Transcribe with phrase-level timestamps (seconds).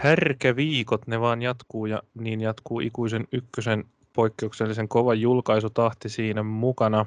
[0.00, 7.06] härkäviikot, ne vaan jatkuu ja niin jatkuu ikuisen ykkösen poikkeuksellisen kova julkaisutahti siinä mukana.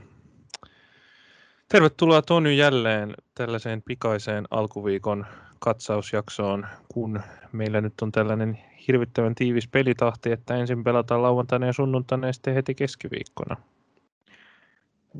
[1.70, 5.26] Tervetuloa Tony jälleen tällaiseen pikaiseen alkuviikon
[5.60, 12.28] katsausjaksoon, kun meillä nyt on tällainen hirvittävän tiivis pelitahti, että ensin pelataan lauantaina ja sunnuntaina
[12.28, 13.56] ja sitten heti keskiviikkona.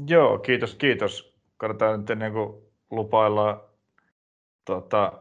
[0.08, 1.34] Joo, kiitos, kiitos.
[1.58, 2.54] Katsotaan nyt ennen kuin
[2.92, 3.62] lupaillaan
[4.66, 5.12] tota,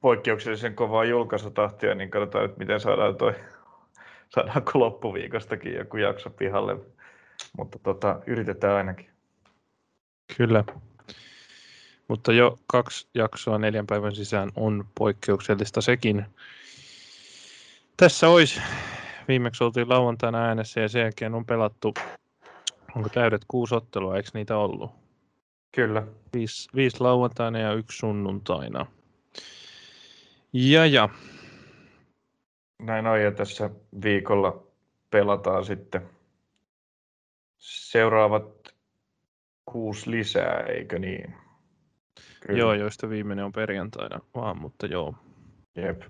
[0.00, 3.34] poikkeuksellisen kovaa julkaisutahtia, niin katsotaan nyt miten saadaan toi,
[4.28, 6.76] saadaanko loppuviikostakin joku jakso pihalle.
[7.56, 9.10] Mutta tota, yritetään ainakin.
[10.36, 10.64] Kyllä.
[12.08, 16.24] Mutta jo kaksi jaksoa neljän päivän sisään on poikkeuksellista sekin.
[17.96, 18.60] Tässä olisi,
[19.28, 21.94] viimeksi oltiin lauantaina äänessä ja sen jälkeen on pelattu,
[22.96, 24.90] onko täydet kuusi ottelua, eikö niitä ollut?
[25.72, 26.06] Kyllä.
[26.34, 28.86] Viisi, viisi lauantaina ja yksi sunnuntaina.
[30.52, 31.08] Ja ja.
[32.78, 33.70] Näin on ja tässä
[34.02, 34.66] viikolla
[35.10, 36.08] pelataan sitten
[37.58, 38.74] seuraavat
[39.66, 41.34] kuusi lisää, eikö niin?
[42.40, 42.58] Kyllä.
[42.58, 45.14] Joo, joista viimeinen on perjantaina vaan, mutta joo.
[45.76, 46.02] Jep.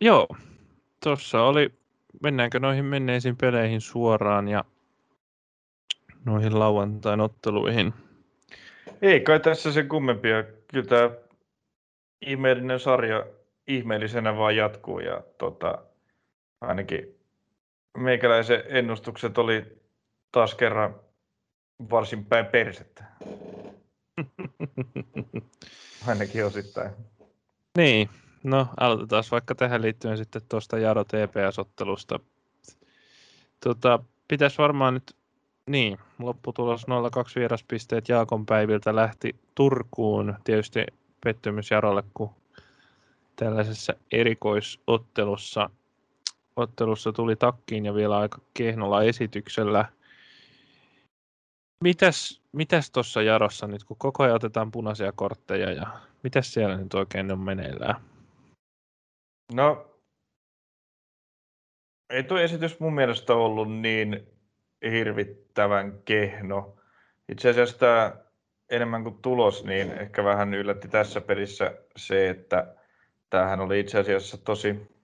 [0.00, 0.28] Joo,
[1.02, 1.74] tuossa oli,
[2.22, 4.64] mennäänkö noihin menneisiin peleihin suoraan ja
[6.24, 7.94] noihin lauantain otteluihin?
[9.02, 10.42] Ei kai tässä se kummempia.
[10.42, 11.10] Kyllä tämä
[12.20, 13.26] ihmeellinen sarja
[13.66, 15.78] ihmeellisenä vaan jatkuu ja tota,
[16.60, 17.18] ainakin
[17.98, 19.78] meikäläisen ennustukset oli
[20.32, 20.94] taas kerran
[21.90, 23.04] varsin päin persettä.
[26.08, 26.90] Ainakin osittain.
[27.78, 28.10] Niin,
[28.42, 32.20] no aloitetaan vaikka tähän liittyen sitten tuosta Jaro TPS-ottelusta.
[33.64, 33.98] Tota,
[34.28, 35.16] pitäisi varmaan nyt,
[35.70, 36.90] niin, lopputulos 0-2
[37.36, 40.34] vieraspisteet Jaakon päiviltä lähti Turkuun.
[40.44, 40.86] Tietysti
[41.24, 42.30] pettymys Jarolle, kun
[43.36, 45.70] tällaisessa erikoisottelussa
[46.56, 49.84] ottelussa tuli takkiin ja vielä aika kehnolla esityksellä–
[51.84, 55.86] Mitäs, mitäs tuossa Jarossa nyt, kun koko ajan otetaan punaisia kortteja ja
[56.22, 57.94] mitäs siellä nyt oikein on meneillään?
[59.52, 59.86] No,
[62.10, 64.26] ei tuo esitys mun mielestä ollut niin
[64.90, 66.76] hirvittävän kehno.
[67.28, 68.16] Itse asiassa tämä
[68.70, 72.74] enemmän kuin tulos, niin ehkä vähän yllätti tässä pelissä se, että
[73.30, 74.94] tämähän oli itse asiassa tosi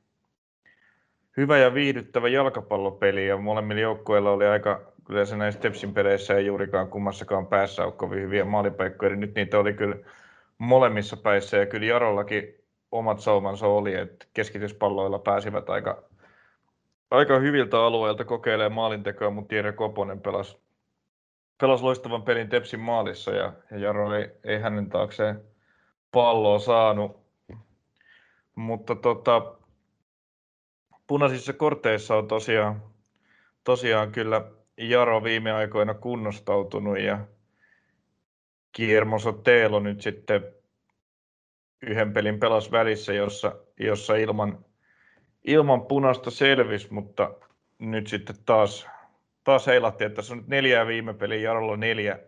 [1.36, 6.88] hyvä ja viihdyttävä jalkapallopeli ja molemmilla joukkueilla oli aika yleensä näissä Tepsin peleissä ei juurikaan
[6.88, 9.96] kummassakaan päässä ole kovin hyviä maalipaikkoja, eli nyt niitä oli kyllä
[10.58, 12.54] molemmissa päissä, ja kyllä Jarollakin
[12.92, 16.02] omat saumansa oli, että keskityspalloilla pääsivät aika,
[17.10, 20.58] aika hyviltä alueilta kokeilemaan maalintekoa, mutta Jere Koponen pelasi,
[21.60, 25.40] pelasi loistavan pelin Tepsin maalissa, ja, ja Jaro ei, ei hänen taakseen
[26.12, 27.20] palloa saanut.
[28.54, 29.54] Mutta tota,
[31.06, 32.82] punaisissa korteissa on tosiaan,
[33.64, 37.26] tosiaan kyllä Jaro viime aikoina kunnostautunut ja
[38.72, 40.54] Kiermo Sotelo nyt sitten
[41.82, 44.64] yhden pelin pelas välissä, jossa, jossa ilman,
[45.44, 47.34] ilman punasta selvisi, mutta
[47.78, 48.86] nyt sitten taas,
[49.44, 52.18] taas heilatti, että tässä on nyt neljää viime peliä, Jarolla neljä,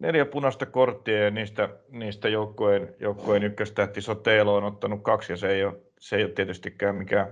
[0.00, 5.48] neljä punaista korttia ja niistä, niistä joukkueen, joukkueen ykköstähti Sotelo on ottanut kaksi ja se
[5.48, 7.26] ei ole, se ei ole tietystikään mikään,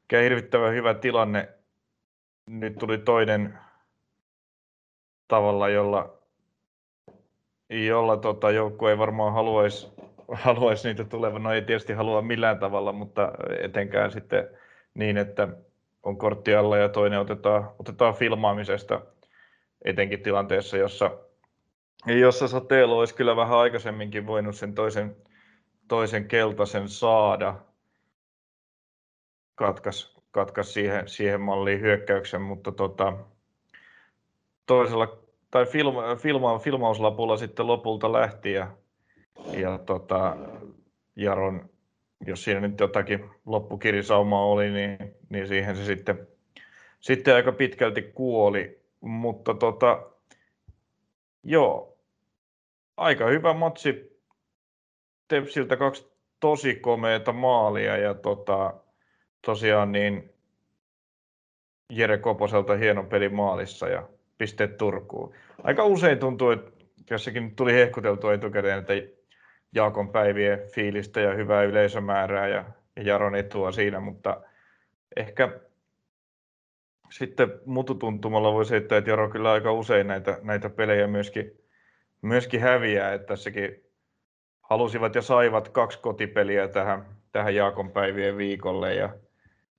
[0.00, 1.48] mikään hirvittävän hyvä tilanne.
[2.46, 3.58] Nyt tuli toinen
[5.28, 6.18] tavalla, jolla,
[7.68, 9.97] jolla tota, joukkue ei varmaan haluaisi
[10.32, 11.42] haluais niitä tulevan.
[11.42, 14.48] No ei tietysti halua millään tavalla, mutta etenkään sitten
[14.94, 15.48] niin, että
[16.02, 19.00] on kortti alla ja toinen otetaan, otetaan filmaamisesta
[19.84, 21.10] etenkin tilanteessa, jossa,
[22.06, 25.16] jossa Sateelo olisi kyllä vähän aikaisemminkin voinut sen toisen,
[25.88, 27.54] toisen keltaisen saada.
[29.54, 33.12] Katkas, katkaisi siihen, siihen malliin hyökkäyksen, mutta tota,
[34.66, 35.18] toisella
[35.50, 38.76] tai filma, filma, filmauslapulla sitten lopulta lähti ja,
[39.52, 40.36] ja tota,
[41.16, 41.70] Jaron,
[42.26, 44.98] jos siinä nyt jotakin loppukirisaumaa oli, niin,
[45.28, 46.28] niin siihen se sitten,
[47.00, 48.80] sitten aika pitkälti kuoli.
[49.00, 50.02] Mutta tota,
[51.42, 51.98] joo,
[52.96, 54.18] aika hyvä matsi.
[55.28, 58.74] Tepsiltä kaksi tosi komeita maalia ja tota,
[59.46, 60.32] tosiaan niin
[61.92, 64.08] Jere Koposelta hieno peli maalissa ja
[64.38, 65.34] pisteet Turkuun.
[65.62, 66.70] Aika usein tuntuu, että
[67.10, 68.92] jossakin tuli hehkuteltua etukäteen, että
[69.74, 72.64] Jaakon päivien fiilistä ja hyvää yleisömäärää ja,
[72.96, 74.40] ja Jaron etua siinä, mutta
[75.16, 75.60] ehkä
[77.10, 81.52] sitten mututuntumalla voi että Jaro kyllä aika usein näitä, näitä pelejä myöskin,
[82.22, 83.84] myöskin häviää, että tässäkin
[84.62, 89.14] halusivat ja saivat kaksi kotipeliä tähän, tähän Jaakon päivien viikolle ja,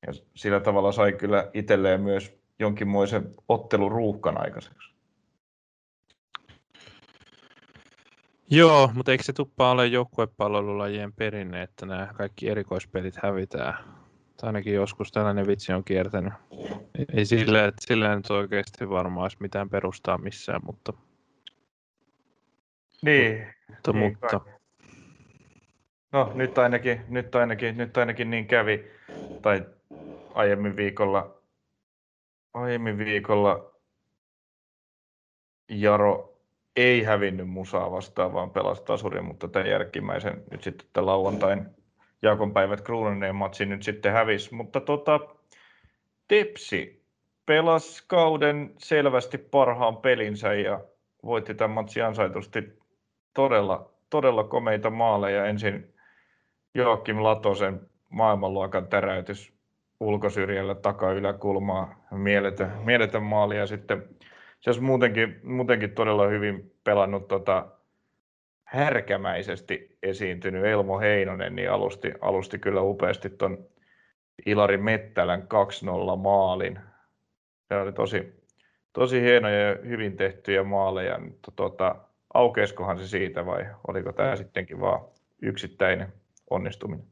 [0.08, 4.99] ja sillä tavalla sai kyllä itselleen myös jonkinmoisen otteluruuhkan aikaiseksi.
[8.52, 13.74] Joo, mutta eikö se tuppa ole joukkuepalvelulajien perinne, että nämä kaikki erikoispelit hävitään?
[14.38, 16.34] Tai ainakin joskus tällainen vitsi on kiertänyt.
[17.14, 20.94] Ei sillä, että sillä nyt oikeasti varmaan olisi mitään perustaa missään, mutta...
[23.02, 23.48] Niin.
[23.70, 24.42] Mutta, niin mutta...
[26.12, 28.92] No nyt ainakin, nyt, ainakin, nyt ainakin niin kävi.
[29.42, 29.66] Tai
[30.34, 31.42] aiemmin viikolla,
[32.54, 33.72] aiemmin viikolla
[35.70, 36.29] Jaro
[36.82, 41.66] ei hävinnyt musaa vastaan, vaan pelasi tasurin, mutta tämän järkimmäisen nyt sitten tämän lauantain
[42.22, 44.56] Jaakon päivät Kruunaneen matsi nyt sitten hävisi.
[44.56, 45.20] Mutta tota,
[46.28, 47.06] Tepsi
[47.46, 50.82] pelasi kauden selvästi parhaan pelinsä ja
[51.24, 52.80] voitti tämän matsin ansaitusti
[53.34, 55.46] todella, todella komeita maaleja.
[55.46, 55.94] Ensin
[56.74, 57.80] Joakim Latosen
[58.10, 59.54] maailmanluokan täräytys
[60.00, 64.10] ulkosyrjällä taka-yläkulmaa, mieletön, mieletön maali ja sitten
[64.60, 67.68] se olisi muutenkin, muutenkin todella hyvin pelannut tota,
[68.64, 73.66] härkämäisesti esiintynyt Elmo Heinonen, niin alusti, alusti kyllä upeasti tuon
[74.46, 75.46] Ilari Mettälän 2-0
[76.18, 76.80] maalin.
[77.68, 78.44] Se oli tosi,
[78.94, 81.96] tosi hienoja ja hyvin tehtyjä maaleja, mutta tota,
[82.34, 85.06] aukeeskohan se siitä vai oliko tämä sittenkin vaan
[85.42, 86.14] yksittäinen
[86.50, 87.06] onnistuminen?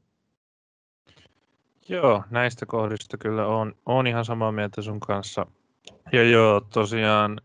[1.89, 5.45] Joo, näistä kohdista kyllä on, on ihan samaa mieltä sun kanssa.
[6.11, 7.41] Ja joo, tosiaan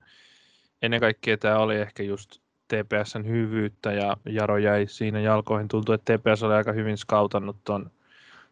[0.83, 5.69] ennen kaikkea tämä oli ehkä just TPSn hyvyyttä ja Jaro jäi siinä jalkoihin.
[5.69, 7.91] Tuntui, että TPS oli aika hyvin skautannut ton,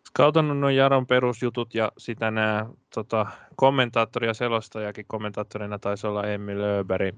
[0.09, 3.27] skautannut noin Jaron perusjutut ja sitä nämä tota,
[3.57, 7.15] kommentaattori ja selostajakin kommentaattorina taisi olla Emmi Lööberi,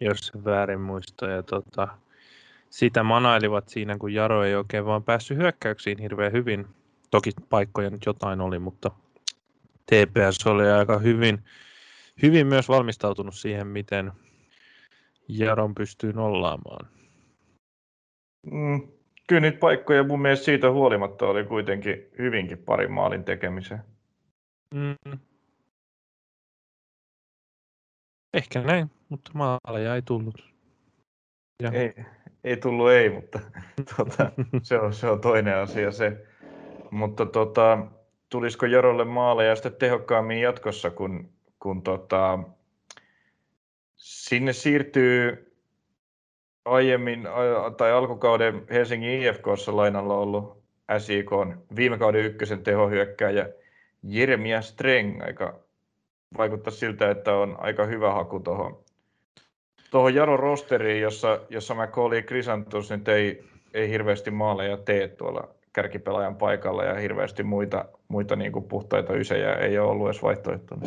[0.00, 1.26] jos väärin muista.
[1.26, 1.88] Ja tota,
[2.70, 6.66] sitä manailivat siinä, kun Jaro ei oikein vaan päässyt hyökkäyksiin hirveän hyvin.
[7.10, 8.90] Toki paikkoja nyt jotain oli, mutta
[9.86, 11.44] TPS oli aika hyvin,
[12.22, 14.12] hyvin myös valmistautunut siihen, miten
[15.28, 16.88] Jaron pystyy nollaamaan.
[18.46, 18.88] Mm,
[19.26, 23.80] kyllä niitä paikkoja mun mielestä siitä huolimatta oli kuitenkin hyvinkin parin maalin tekemiseen.
[24.74, 25.18] Mm.
[28.34, 30.48] Ehkä näin, mutta maaleja ei tullut.
[31.62, 31.70] Ja.
[31.72, 31.94] Ei,
[32.44, 33.40] ei tullut ei, mutta
[33.96, 34.32] tuota,
[34.62, 36.26] se, on, se on toinen asia se.
[36.90, 37.86] Mutta tota,
[38.28, 41.30] tulisiko Jarolle maaleja sitten tehokkaammin jatkossa, kun,
[41.60, 42.38] kun tota,
[43.96, 45.44] sinne siirtyy
[46.64, 47.28] aiemmin
[47.76, 50.62] tai alkukauden Helsingin IFKssa lainalla ollut
[50.98, 51.30] SIK
[51.76, 53.48] viime kauden ykkösen tehohyökkääjä
[54.02, 55.22] Jeremia Streng.
[55.22, 55.60] Aika,
[56.36, 58.84] vaikuttaa siltä, että on aika hyvä haku tuohon
[59.90, 63.44] tuohon Jaro rosteriin, jossa, jossa McCauley Krisantus nyt ei,
[63.74, 69.54] ei hirveästi maaleja tee tuolla kärkipelaajan paikalla ja hirveästi muita, muita niin kuin puhtaita ysejä
[69.54, 70.86] ei ole ollut edes vaihtoehtona.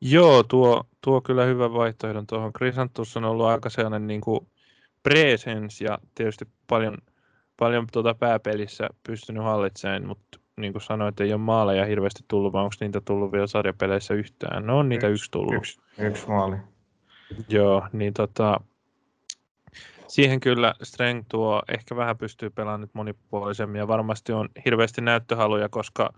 [0.00, 2.52] Joo, tuo, tuo kyllä hyvä vaihtoehdon tuohon.
[2.52, 4.46] Krisantus on ollut aika sellainen niin kuin
[5.02, 6.98] presence ja tietysti paljon,
[7.56, 12.64] paljon tuota pääpelissä pystynyt hallitsemaan, mutta niin kuin sanoit, ei ole maaleja hirveästi tullut, vaan
[12.64, 14.66] onko niitä tullut vielä sarjapeleissä yhtään?
[14.66, 15.54] No on niitä yksi, yksi tullut.
[15.54, 16.56] Yksi, yksi maali.
[17.48, 18.60] Joo, niin tota,
[20.08, 25.68] siihen kyllä Streng tuo ehkä vähän pystyy pelaamaan nyt monipuolisemmin ja varmasti on hirveästi näyttöhaluja,
[25.68, 26.12] koska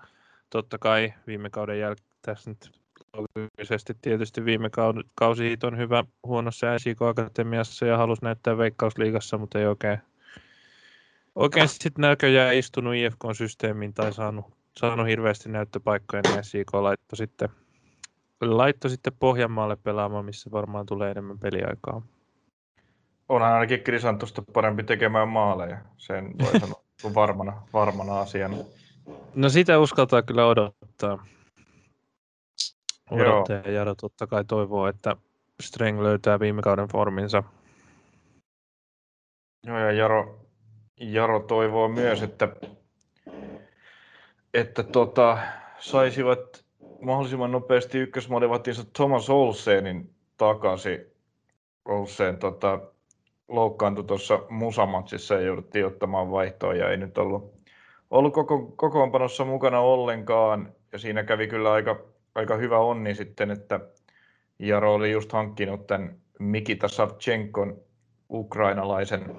[0.51, 2.71] totta kai viime kauden jälkeen tässä nyt
[3.13, 4.71] loogisesti tietysti viime
[5.15, 9.99] kausi on hyvä huonossa SIK Akatemiassa ja halusi näyttää Veikkausliigassa, mutta ei oikein,
[11.35, 14.45] oikein sitten näköjään istunut IFK-systeemiin tai saanut,
[14.77, 17.49] saanut hirveästi näyttöpaikkoja, niin SIK laittoi sitten
[18.41, 22.03] laittoi sitten Pohjanmaalle pelaamaan, missä varmaan tulee enemmän peliaikaa.
[23.29, 26.83] Onhan ainakin Krisantusta parempi tekemään maaleja, sen voi sanoa
[27.15, 28.57] varmana, varmana asiana.
[29.35, 31.27] No sitä uskaltaa kyllä odottaa.
[33.11, 35.17] Odottaa ja Jaro totta kai toivoo, että
[35.63, 37.43] Streng löytää viime kauden forminsa.
[39.67, 40.39] Joo, ja Jaro,
[40.97, 42.49] Jaro toivoo myös, että,
[44.55, 45.39] että tota,
[45.79, 46.65] saisivat
[47.01, 51.07] mahdollisimman nopeasti ykkösmotivaattinsa Thomas Olsenin takaisin.
[51.85, 52.81] Olsen tota,
[53.49, 57.55] loukkaantui tuossa musamatsissa ja jouduttiin ottamaan vaihtoa ja ei nyt ollut,
[58.11, 60.73] ollut koko, kokoonpanossa mukana ollenkaan.
[60.93, 62.01] Ja siinä kävi kyllä aika,
[62.37, 63.81] aika hyvä onni sitten, että
[64.59, 67.81] Jaro oli just hankkinut tämän Mikita Savchenkon
[68.31, 69.37] ukrainalaisen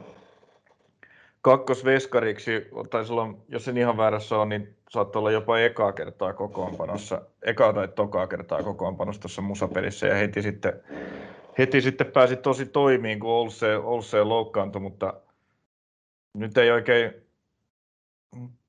[1.42, 2.52] kakkosveskariksi,
[2.90, 7.74] taisi olla, jos sen ihan väärässä on, niin saattoi olla jopa ekaa kertaa kokoonpanossa, ekaa
[7.74, 10.08] tai tokaa kertaa kokoonpanossa tuossa musapelissä.
[10.08, 10.74] Ja heti sitten,
[11.58, 15.14] heti sitten pääsi tosi toimiin, kun Olseen, Olseen loukkaantui, mutta
[16.34, 17.14] nyt ei oikein,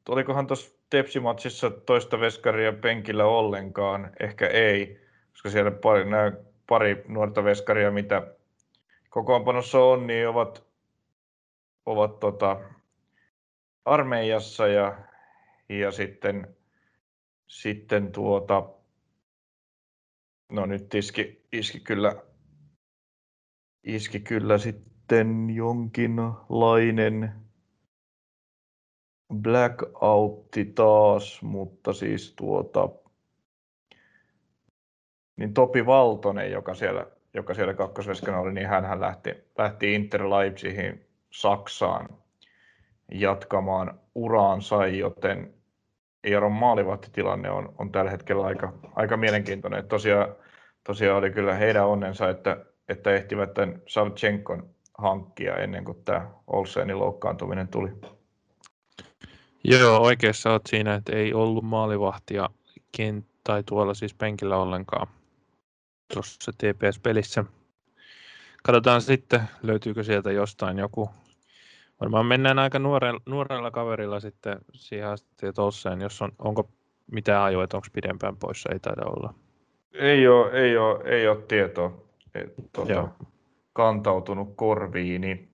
[0.09, 5.01] olikohan tuossa Tepsimatsissa toista veskaria penkillä ollenkaan, ehkä ei,
[5.33, 6.33] koska siellä pari, nämä
[6.67, 8.35] pari nuorta veskaria, mitä
[9.11, 10.67] kokoonpanossa on, niin ovat,
[11.87, 12.61] ovat tota,
[13.85, 14.99] armeijassa ja,
[15.69, 16.57] ja sitten,
[17.47, 18.69] sitten tuota,
[20.53, 22.17] no nyt iski, iski kyllä
[23.89, 27.33] iski kyllä sitten jonkinlainen
[29.35, 32.89] blackoutti taas, mutta siis tuota,
[35.37, 41.07] niin Topi Valtonen, joka siellä, joka siellä kakkosveskana oli, niin hän lähti, lähti Inter Leipzigin
[41.31, 42.09] Saksaan
[43.13, 45.55] jatkamaan uraansa, joten
[46.27, 49.89] Ieron maalivahtitilanne on, on tällä hetkellä aika, aika mielenkiintoinen.
[49.89, 50.35] Tosiaan,
[50.85, 56.99] tosiaan oli kyllä heidän onnensa, että että ehtivät tämän Savchenkon hankkia ennen kuin tämä Olsenin
[56.99, 57.91] loukkaantuminen tuli.
[59.65, 62.49] Joo, oikeassa olet siinä, että ei ollut maalivahtia
[62.99, 65.07] kent- tai tuolla siis penkillä ollenkaan
[66.15, 67.45] tuossa TPS-pelissä.
[68.63, 71.11] Katsotaan sitten, löytyykö sieltä jostain joku.
[72.01, 75.63] Varmaan mennään aika nuorella, nuorella kaverilla sitten siihen asti, että
[76.03, 76.71] jos on, onko
[77.13, 79.35] mitään ajoa, että onko pidempään poissa, ei taida olla.
[79.93, 82.03] Ei ole, ei ole, ei ole tietoa
[82.73, 83.09] tuota,
[83.73, 85.49] kantautunut korviini.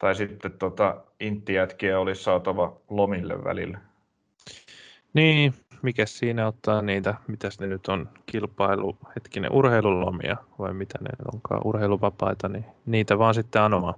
[0.00, 3.78] Tai sitten tuota, inttijätkiä olisi saatava lomille välillä.
[5.14, 11.10] Niin, mikä siinä ottaa niitä, mitäs ne nyt on, kilpailu, hetkinen, urheilulomia vai mitä ne
[11.34, 13.94] onkaan, urheiluvapaita, niin niitä vaan sitten anomaan.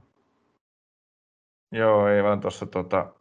[1.73, 3.13] Joo, ei vaan tuossa tota,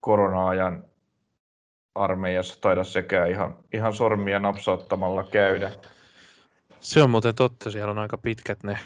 [0.00, 0.84] korona-ajan
[1.94, 5.72] armeijassa taida sekään ihan, ihan sormia napsauttamalla käydä.
[6.80, 8.78] Se on muuten totta, siellä on aika pitkät ne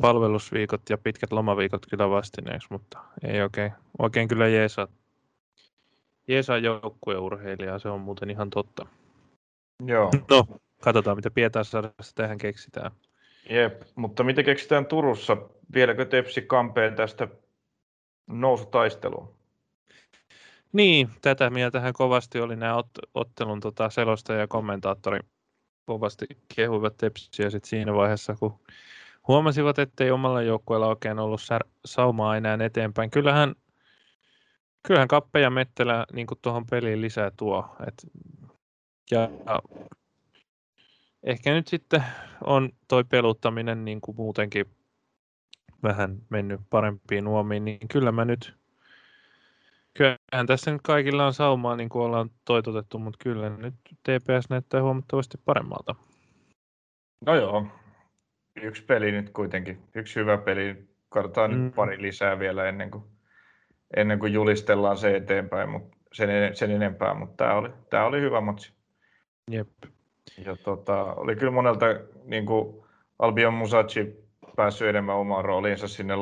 [0.00, 4.88] palvelusviikot ja pitkät lomaviikot kyllä vastineeksi, mutta ei oikein, oikein kyllä jeesaa,
[6.28, 8.86] jeesaa joukkueen urheilijaa, se on muuten ihan totta.
[9.86, 10.10] Joo.
[10.30, 10.46] No,
[10.80, 12.90] katsotaan mitä Pietarsaaressa tähän keksitään.
[13.50, 15.36] Jep, mutta mitä keksitään Turussa?
[15.74, 17.28] Vieläkö Tepsi kampeen tästä
[18.26, 19.34] nousutaisteluun?
[20.72, 25.20] Niin, tätä mieltähän kovasti oli nämä ot- ottelun tota, selostaja ja kommentaattori
[25.86, 26.26] kovasti
[26.56, 28.60] kehuivat Tepsiä sit siinä vaiheessa, kun
[29.28, 31.40] huomasivat, ettei omalla joukkueella oikein ollut
[31.84, 33.10] saumaa enää eteenpäin.
[33.10, 33.54] Kyllähän,
[34.86, 37.76] kyllähän Kappe ja Mettelä niin tuohon peliin lisää tuo.
[37.86, 37.94] Et,
[39.10, 39.28] ja
[41.22, 42.04] ehkä nyt sitten
[42.44, 44.66] on toi peluttaminen niin kuin muutenkin
[45.82, 48.58] vähän mennyt parempiin nuomiin, niin kyllä mä nyt
[49.98, 54.82] Kyllähän tässä nyt kaikilla on saumaa, niin kuin ollaan toitotettu, mutta kyllä nyt TPS näyttää
[54.82, 55.94] huomattavasti paremmalta.
[57.26, 57.66] No joo,
[58.62, 60.88] yksi peli nyt kuitenkin, yksi hyvä peli.
[61.08, 61.64] Katsotaan mm.
[61.64, 63.04] nyt pari lisää vielä ennen kuin,
[63.96, 68.40] ennen kuin julistellaan se eteenpäin, mutta sen, sen enempää, mutta tämä oli, tämä oli hyvä
[68.40, 68.72] matsi.
[69.50, 69.68] Jep.
[70.44, 71.86] Ja tota, oli kyllä monelta
[72.24, 72.84] niin kuin
[73.18, 76.14] Albion Musachi päässyt enemmän omaan rooliinsa sinne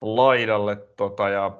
[0.00, 1.58] laidalle tota, ja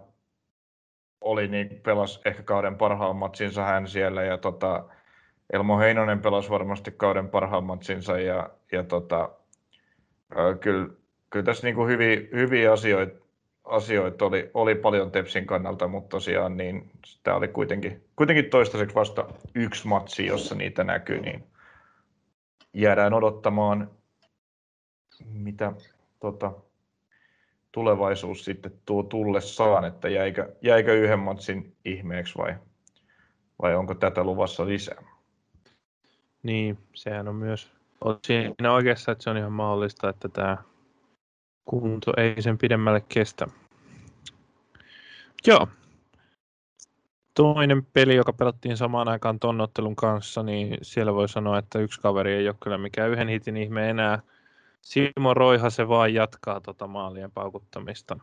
[1.20, 4.84] oli, niin pelasi ehkä kauden parhaan matsinsa hän siellä ja tota,
[5.52, 9.28] Elmo Heinonen pelasi varmasti kauden parhaan matsinsa ja, ja tota,
[10.60, 10.88] kyllä,
[11.30, 13.24] kyllä tässä niin kuin hyviä, hyviä asioita,
[13.64, 16.90] asioita oli, oli, paljon Tepsin kannalta, mutta tosiaan niin
[17.22, 21.44] tämä oli kuitenkin, kuitenkin toistaiseksi vasta yksi matsi, jossa niitä näkyy, niin
[22.72, 23.90] jäädään odottamaan,
[25.32, 25.72] mitä
[26.20, 26.52] tota,
[27.72, 32.54] tulevaisuus sitten tuo tullessaan, että jäikö, jäikö yhden matsin ihmeeksi vai,
[33.62, 35.02] vai onko tätä luvassa lisää?
[36.42, 37.73] Niin, sehän on myös
[38.26, 40.58] siinä oikeassa, että se on ihan mahdollista, että tämä
[41.64, 43.46] kunto ei sen pidemmälle kestä.
[45.46, 45.68] Joo.
[47.34, 52.34] Toinen peli, joka pelattiin samaan aikaan tonnottelun kanssa, niin siellä voi sanoa, että yksi kaveri
[52.34, 54.18] ei ole kyllä mikään yhden hitin ihme enää–
[54.84, 58.18] Simo Roiha se vaan jatkaa tota maalien paukuttamista.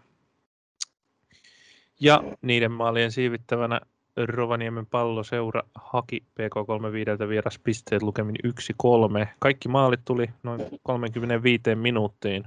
[2.00, 3.82] Ja niiden maalien siivittävänä
[4.18, 9.28] Rovaniemen palloseura haki PK35 vieraspisteet lukemin 1-3.
[9.40, 12.44] Kaikki maalit tuli noin 35 minuuttiin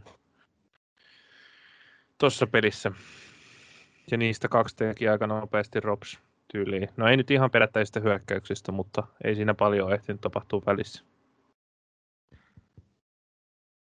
[2.18, 2.92] tuossa pelissä.
[4.10, 6.18] Ja niistä kaksi teki aika nopeasti Rops
[6.52, 6.88] tyyliin.
[6.96, 11.04] No ei nyt ihan perättäisistä hyökkäyksistä, mutta ei siinä paljon ehtinyt tapahtua välissä.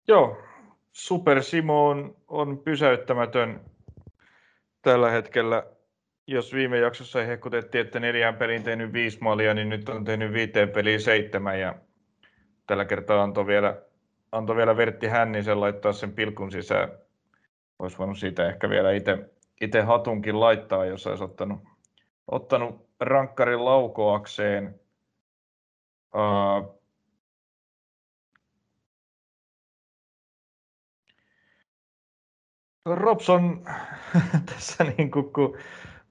[0.09, 0.39] Joo,
[0.93, 3.61] Super Simo on, on pysäyttämätön
[4.83, 5.67] tällä hetkellä.
[6.27, 10.69] Jos viime jaksossa hehkutettiin, että neljään peliin tehnyt viisi maalia, niin nyt on tehnyt viiteen
[10.69, 11.75] peliin seitsemän ja
[12.67, 13.83] tällä kertaa antoi vielä,
[14.33, 16.89] antoi vielä Vertti Hännisen laittaa sen pilkun sisään.
[17.79, 18.93] Olisi voinut siitä ehkä vielä
[19.61, 21.61] itse, hatunkin laittaa, jos olisi ottanut,
[22.31, 24.81] ottanut rankkarin laukoakseen.
[26.15, 26.81] Uh,
[32.87, 33.65] Robson
[34.55, 35.59] tässä niin kuin, kun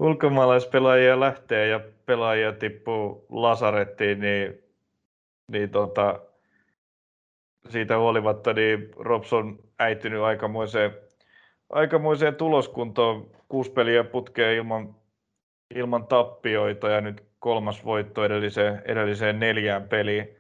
[0.03, 4.63] ulkomaalaispelaajia lähtee ja pelaajia tippuu lasarettiin, niin,
[5.48, 6.19] niin tota,
[7.69, 10.91] siitä huolimatta niin Robson äitynyt aikamoiseen,
[11.69, 13.31] aikamoiseen tuloskuntoon.
[13.50, 14.95] Kuusi peliä putkeen ilman,
[15.75, 20.38] ilman tappioita ja nyt kolmas voitto edelliseen, edelliseen neljään peliin.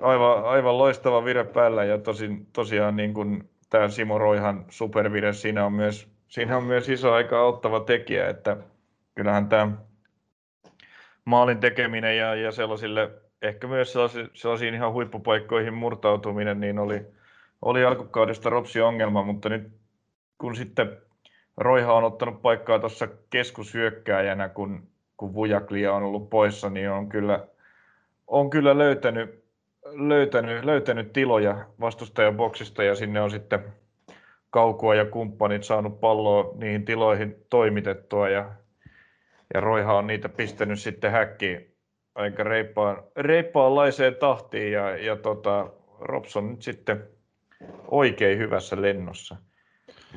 [0.00, 5.66] Aivan, aivan loistava vire päällä ja tosin, tosiaan niin kuin tämä Simo Roihan supervire, siinä
[5.66, 8.56] on myös, siinä on myös iso aika auttava tekijä, että
[9.14, 9.72] kyllähän tämä
[11.24, 13.10] maalin tekeminen ja, ja sellaisille,
[13.42, 17.06] ehkä myös sellaisiin, sellaisiin ihan huippupaikkoihin murtautuminen, niin oli,
[17.62, 19.72] oli alkukaudesta Ropsi ongelma, mutta nyt
[20.38, 20.96] kun sitten
[21.56, 27.46] Roiha on ottanut paikkaa tuossa keskushyökkääjänä, kun, kun Vujaklia on ollut poissa, niin on kyllä,
[28.26, 29.44] on kyllä löytänyt,
[29.84, 33.64] löytänyt, löytänyt tiloja vastustajan boksista ja sinne on sitten
[34.54, 38.50] Kaukua ja kumppanit saanut palloa niihin tiloihin toimitettua ja,
[39.54, 41.74] ja Roiha on niitä pistänyt sitten häkkiin
[42.14, 45.70] aika reippaan, reippaanlaiseen tahtiin ja, ja tota,
[46.00, 47.04] Robson nyt sitten
[47.90, 49.36] oikein hyvässä lennossa.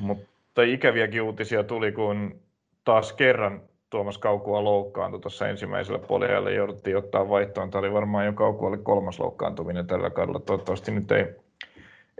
[0.00, 2.40] Mutta ikäviäkin uutisia tuli, kun
[2.84, 7.70] taas kerran Tuomas Kaukua loukkaantui tuossa ensimmäisellä puolella jouduttiin ottaa vaihtoon.
[7.70, 10.40] Tämä oli varmaan jo Kaukualle kolmas loukkaantuminen tällä kaudella.
[10.40, 11.26] Toivottavasti nyt ei,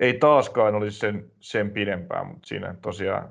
[0.00, 3.28] ei taaskaan olisi sen, sen pidempään, mutta siinä tosiaan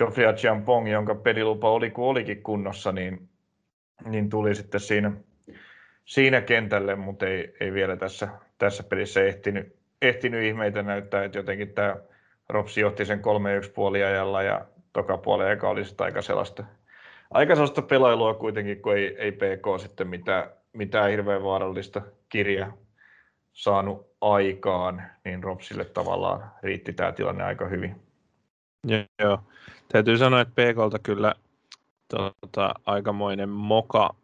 [0.00, 3.28] Jofria Chiampong, jonka pelilupa oli kuin olikin kunnossa, niin,
[4.04, 5.12] niin tuli sitten siinä,
[6.04, 11.74] siinä kentälle, mutta ei, ei vielä tässä, tässä pelissä ehtinyt, ehtinyt ihmeitä näyttää, että jotenkin
[11.74, 11.96] tämä
[12.48, 13.20] Ropsi johti sen
[13.66, 16.64] 3-1 puoliajalla ja toka puoli oli sitten aika sellaista
[17.32, 22.76] aika sellaista pelailua kuitenkin, kun ei, ei PK sitten mitään, mitään hirveän vaarallista kirjaa
[23.52, 27.96] saanut aikaan, niin Ropsille tavallaan riitti tämä tilanne aika hyvin.
[29.22, 29.38] Joo,
[29.88, 31.34] täytyy sanoa, että PKlta kyllä
[32.08, 34.14] tota, aikamoinen moka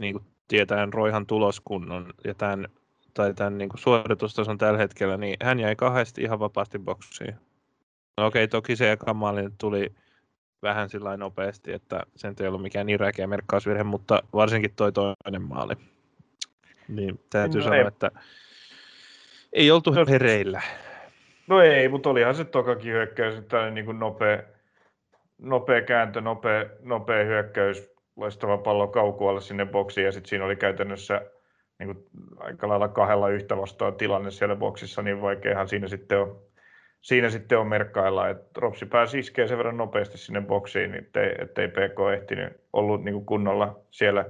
[0.00, 2.68] niin kuin tietäen Roihan tuloskunnon ja tämän,
[3.14, 7.34] tai tämän niin kuin suoritustason tällä hetkellä, niin hän jäi kahdesti ihan vapaasti boksiin.
[8.18, 9.92] No okei, toki se eka maali tuli
[10.62, 15.42] vähän sillä nopeasti, että sen ei ollut mikään niin räkeä merkkausvirhe, mutta varsinkin toi toinen
[15.42, 15.74] maali.
[16.88, 17.86] Niin täytyy no sanoa, ei.
[17.86, 18.10] että
[19.52, 20.62] ei oltu no, hereillä.
[21.46, 24.42] No ei, mutta olihan se tokakin hyökkäys, tällainen niin kuin nopea,
[25.38, 31.22] nopea kääntö, nopea, nopea hyökkäys, loistava pallo kaukualle sinne boksiin ja sitten siinä oli käytännössä
[31.78, 36.50] niin kuin aika lailla kahdella yhtä vastaan tilanne siellä boksissa, niin vaikeahan siinä sitten on
[37.00, 41.68] siinä sitten on merkkailla, että Ropsi pääsi iskee sen verran nopeasti sinne boksiin, ettei, ettei
[41.68, 44.24] PK ehtinyt ollut niin kuin kunnolla siellä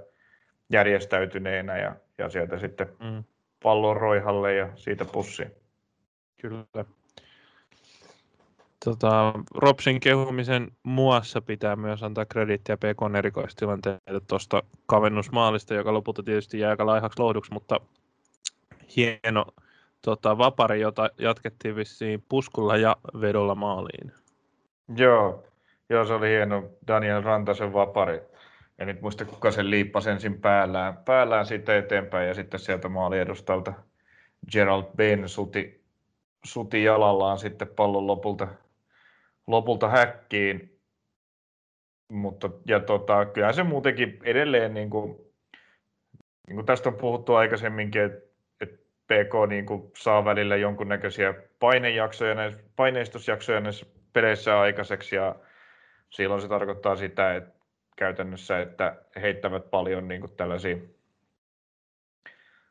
[0.73, 3.25] järjestäytyneenä ja, ja sieltä sitten mm.
[3.63, 5.51] Pallon roihalle ja siitä pussiin.
[6.41, 6.85] Kyllä.
[8.85, 16.59] Tota, Ropsin kehumisen muassa pitää myös antaa krediittiä PK erikoistilanteelle tuosta kavennusmaalista, joka lopulta tietysti
[16.59, 17.81] jää aika laihaksi lohduksi, mutta
[18.97, 19.47] hieno
[20.03, 24.13] tota, vapari, jota jatkettiin vissiin puskulla ja vedolla maaliin.
[24.97, 25.45] Joo,
[25.89, 28.30] joo se oli hieno Daniel Rantasen vapari.
[28.81, 33.73] En nyt muista, kuka sen liippasi ensin päällään, päällään siitä eteenpäin ja sitten sieltä maaliedustalta
[34.53, 35.85] Gerald Ben suti,
[36.45, 38.49] suti jalallaan sitten pallon lopulta,
[39.47, 40.81] lopulta häkkiin.
[42.13, 45.17] Mutta ja tota, kyllä se muutenkin edelleen, niin kuin,
[46.47, 52.61] niin kuin tästä on puhuttu aikaisemminkin, että PK niin kuin saa välillä jonkunnäköisiä painejaksoja, näissä,
[52.77, 55.37] paineistusjaksoja näissä peleissä aikaiseksi ja
[56.11, 57.60] silloin se tarkoittaa sitä, että
[58.01, 60.77] käytännössä, että heittävät paljon niin kuin tällaisia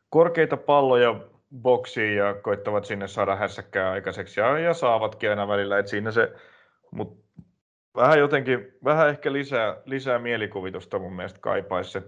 [0.10, 1.16] korkeita palloja
[1.62, 6.34] boksiin ja koittavat sinne saada hässäkkää aikaiseksi ja, ja saavatkin aina välillä, että siinä se,
[6.92, 7.24] mutta
[7.96, 12.02] vähän jotenkin, vähän ehkä lisää, lisää mielikuvitusta mun mielestä kaipaisi se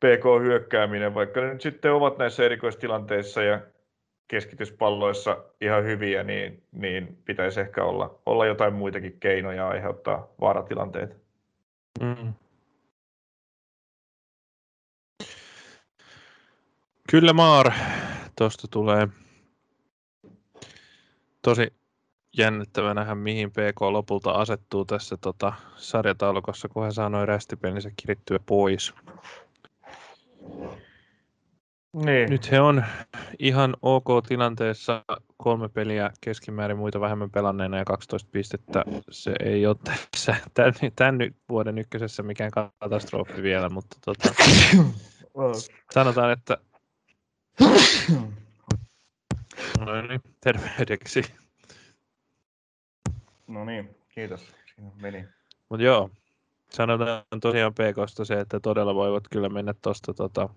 [0.00, 3.60] PK-hyökkääminen, vaikka ne nyt sitten ovat näissä erikoistilanteissa ja
[4.28, 11.21] keskityspalloissa ihan hyviä, niin, niin pitäisi ehkä olla, olla jotain muitakin keinoja aiheuttaa vaaratilanteita.
[12.00, 12.34] Mm.
[17.10, 17.72] Kyllä Maar,
[18.38, 19.08] tuosta tulee
[21.42, 21.72] tosi
[22.36, 28.38] jännittävä nähdä, mihin PK lopulta asettuu tässä tota, sarjataulukossa, kun hän saa noin rästipelinsä kirittyä
[28.46, 28.94] pois.
[31.92, 32.30] Niin.
[32.30, 32.84] Nyt he on
[33.38, 35.04] ihan ok tilanteessa
[35.36, 38.84] kolme peliä keskimäärin muita vähemmän pelanneena ja 12 pistettä.
[39.10, 39.76] Se ei ole
[40.10, 44.34] tässä tämän, tämän vuoden ykkösessä mikään katastrofi vielä, mutta tota,
[45.94, 46.58] sanotaan, että
[49.80, 51.22] no niin, terveydeksi.
[53.46, 54.40] No niin, kiitos.
[54.74, 55.24] Siinä meni.
[55.68, 56.10] Mutta joo,
[56.70, 60.48] sanotaan tosiaan PKsta se, että todella voivat kyllä mennä tuosta tota,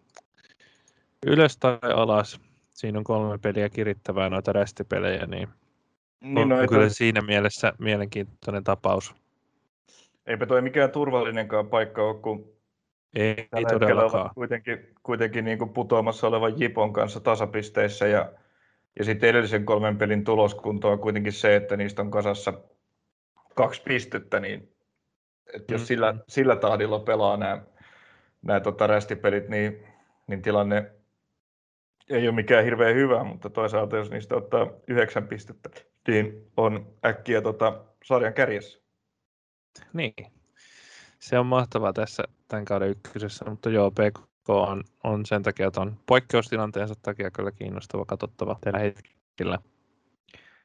[1.26, 2.40] ylös tai alas.
[2.74, 5.50] Siinä on kolme peliä kirittävää noita rästipelejä, niin,
[6.22, 9.16] niin on kyllä siinä mielessä mielenkiintoinen tapaus.
[10.26, 12.56] Eipä toi mikään turvallinenkaan paikka ole, kun
[13.16, 14.30] ei, ei todellakaan.
[14.36, 18.32] kuitenkin, kuitenkin niin kuin putoamassa olevan Jipon kanssa tasapisteissä ja,
[19.00, 22.54] ja sitten edellisen kolmen pelin tuloskunto on kuitenkin se, että niistä on kasassa
[23.56, 24.76] kaksi pistettä, niin
[25.54, 25.86] että jos mm.
[25.86, 27.62] sillä, sillä tahdilla pelaa nämä,
[28.42, 29.84] nämä tota rästipelit, niin,
[30.28, 30.92] niin tilanne
[32.10, 35.70] ei ole mikään hirveän hyvä, mutta toisaalta jos niistä ottaa yhdeksän pistettä,
[36.08, 38.80] niin on äkkiä tota sarjan kärjessä.
[39.94, 40.14] Niin,
[41.20, 45.98] se on mahtavaa tässä tämän kauden ykkösessä, mutta joo, PK on, on sen takia tuon
[46.06, 49.60] poikkeustilanteensa takia kyllä kiinnostava katsottava tällä hetkellä.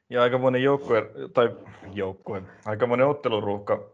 [0.09, 1.55] Ja aika monen joukkue, tai
[1.93, 3.89] joukkue, aika monen otteluruuhka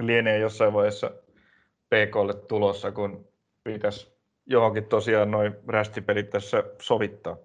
[0.00, 1.10] lienee jossain vaiheessa
[1.88, 3.28] PKlle tulossa, kun
[3.64, 4.17] pitäisi
[4.48, 7.36] johonkin tosiaan noin rästipelit tässä sovittaa.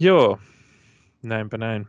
[0.00, 0.38] Joo,
[1.22, 1.86] näinpä näin.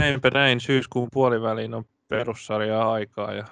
[0.00, 3.44] Näinpä näin, syyskuun puoliväliin on perussarjaa aikaa ja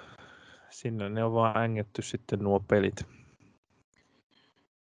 [0.69, 3.05] sinne ne on vaan ängetty sitten nuo pelit.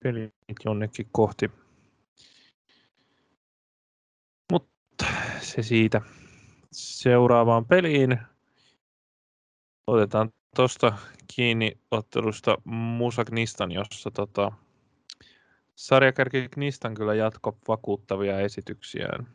[0.03, 1.51] Pelit jonnekin kohti.
[4.53, 5.05] Mutta
[5.41, 6.01] se siitä
[6.73, 8.19] seuraavaan peliin.
[9.87, 10.99] Otetaan tuosta
[11.37, 14.53] kiinni ottelusta Musa Knistan, jossa tota,
[15.75, 19.27] sarjakärki Knistan kyllä jatko vakuuttavia esityksiään.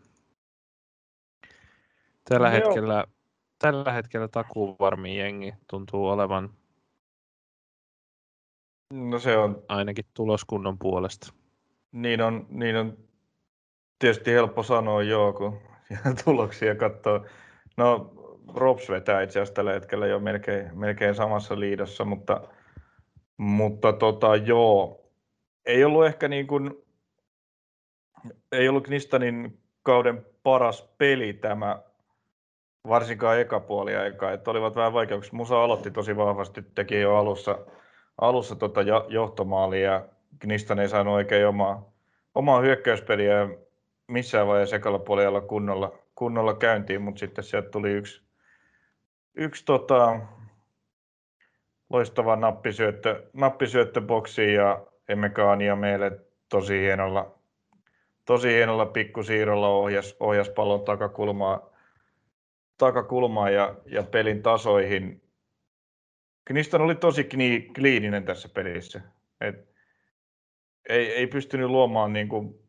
[2.29, 3.05] Tällä, no, hetkellä,
[3.59, 6.49] tällä hetkellä takuu varmi jengi tuntuu olevan
[8.93, 9.63] no se on.
[9.67, 11.33] ainakin tuloskunnon puolesta.
[11.91, 12.97] Niin on, niin on
[13.99, 15.61] tietysti helppo sanoa joo, kun
[16.25, 17.25] tuloksia katsoo.
[17.77, 18.16] No
[18.55, 22.41] Rops vetää itse asiassa tällä hetkellä jo melkein, melkein samassa liidossa, mutta,
[23.37, 25.03] mutta tota, joo,
[25.65, 26.85] ei ollut ehkä niin kuin,
[28.51, 31.79] ei ollut Knistanin kauden paras peli tämä,
[32.87, 35.33] varsinkaan eka puoli aikaa, että olivat vähän vaikeuksia.
[35.33, 37.59] Musa aloitti tosi vahvasti, teki jo alussa,
[38.21, 40.05] alussa tota johtomaalia ja
[40.39, 41.91] Knistan ei saanut oikein omaa,
[42.35, 43.49] omaa hyökkäyspeliä
[44.07, 48.26] missään vaiheessa ekalla puolella kunnolla, kunnolla käyntiin, mutta sitten sieltä tuli yksi,
[49.37, 50.19] yksi tota,
[51.89, 56.19] loistava nappisyöttö, nappisyöttö boksiin ja Emmekaania meille
[56.49, 57.39] tosi hienolla,
[58.25, 61.69] tosi hienolla pikkusiirrolla ohjas, ohjas pallon takakulmaa,
[62.77, 65.21] takakulmaa ja, ja pelin tasoihin.
[66.45, 69.01] Kniston oli tosi kni, kliininen tässä pelissä.
[69.41, 69.67] Et
[70.89, 72.59] ei, ei pystynyt luomaan niin kuin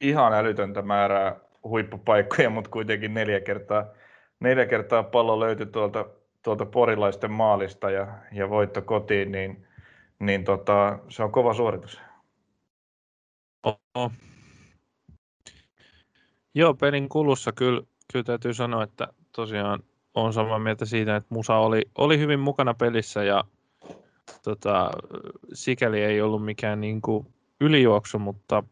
[0.00, 3.94] ihan älytöntä määrää huippupaikkoja, mutta kuitenkin neljä kertaa,
[4.40, 6.06] neljä kertaa pallo löytyi tuolta,
[6.42, 9.66] tuolta porilaisten maalista ja, ja voitto kotiin, niin,
[10.18, 12.00] niin tota, se on kova suoritus.
[13.62, 14.10] Oho.
[16.54, 19.82] Joo, pelin kulussa kyllä, kyllä täytyy sanoa, että tosiaan
[20.14, 23.44] on samaa mieltä siitä, että Musa oli, oli hyvin mukana pelissä ja
[24.42, 24.90] tota,
[25.52, 27.26] sikäli ei ollut mikään niin kuin
[27.60, 28.62] ylijuoksu, mutta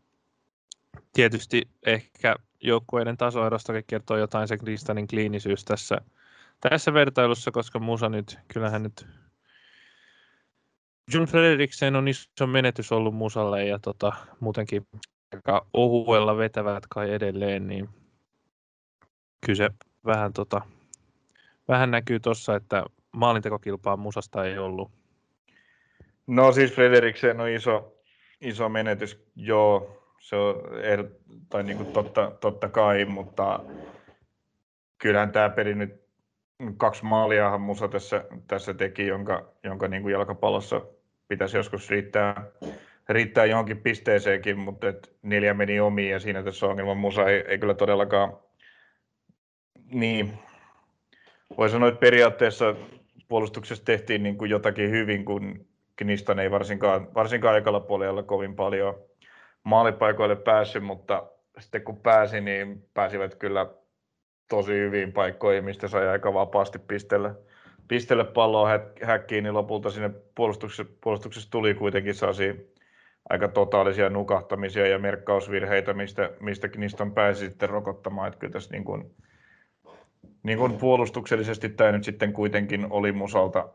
[1.12, 5.98] tietysti ehkä joukkueiden tasoerostakin kertoo jotain se Kristanin kliinisyys tässä,
[6.60, 9.06] tässä vertailussa, koska Musa nyt, kyllähän nyt
[11.14, 14.86] John Frederiksen on iso menetys ollut Musalle ja tota, muutenkin
[15.34, 17.88] aika ohuella vetävät kai edelleen, niin
[19.46, 19.70] kyllä se
[20.04, 20.60] vähän, tota,
[21.68, 24.90] vähän näkyy tuossa, että maalintekokilpaa Musasta ei ollut.
[26.26, 27.96] No siis Frederiksen on iso,
[28.40, 30.62] iso menetys, joo, se on
[31.48, 33.60] tai niin kuin totta, totta kai, mutta
[34.98, 36.02] kyllähän tämä peli nyt
[36.76, 40.80] kaksi maalia Musa tässä, tässä teki, jonka, jonka niin kuin jalkapallossa
[41.28, 42.46] pitäisi joskus riittää,
[43.08, 46.94] riittää johonkin pisteeseenkin, mutta et neljä meni omiin ja siinä tässä ongelma.
[46.94, 48.36] Musa ei, ei kyllä todellakaan
[49.92, 50.38] niin.
[51.58, 52.74] Voi sanoa, että periaatteessa
[53.28, 59.11] puolustuksessa tehtiin niin kuin jotakin hyvin, kun Knistan ei varsinkaan, varsinkaan aikalla puolella kovin paljon
[59.64, 61.26] maalipaikoille päässyt, mutta
[61.58, 63.66] sitten kun pääsi, niin pääsivät kyllä
[64.48, 67.34] tosi hyviin paikkoihin, mistä sai aika vapaasti pistellä,
[67.88, 68.68] pistele palloa
[69.02, 72.54] häkkiin, niin lopulta sinne puolustuksessa, puolustuksessa tuli kuitenkin sellaisia
[73.30, 78.28] aika totaalisia nukahtamisia ja merkkausvirheitä, mistä, mistä Kniston pääsi sitten rokottamaan.
[78.28, 79.14] Että kyllä tässä niin kuin,
[80.42, 83.68] niin kuin puolustuksellisesti tämä nyt sitten kuitenkin oli musalta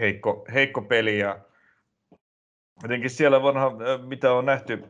[0.00, 1.38] heikko, heikko peli ja
[2.82, 3.72] jotenkin siellä vanha,
[4.06, 4.84] mitä on nähty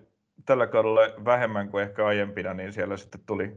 [0.46, 3.56] tällä kaudella vähemmän kuin ehkä aiempina, niin siellä sitten tuli,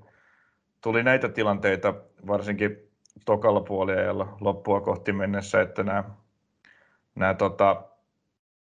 [0.82, 1.94] tuli näitä tilanteita
[2.28, 2.78] varsinkin
[3.26, 6.04] tokalla puoliajalla loppua kohti mennessä, että nämä,
[7.16, 7.84] nämä tota,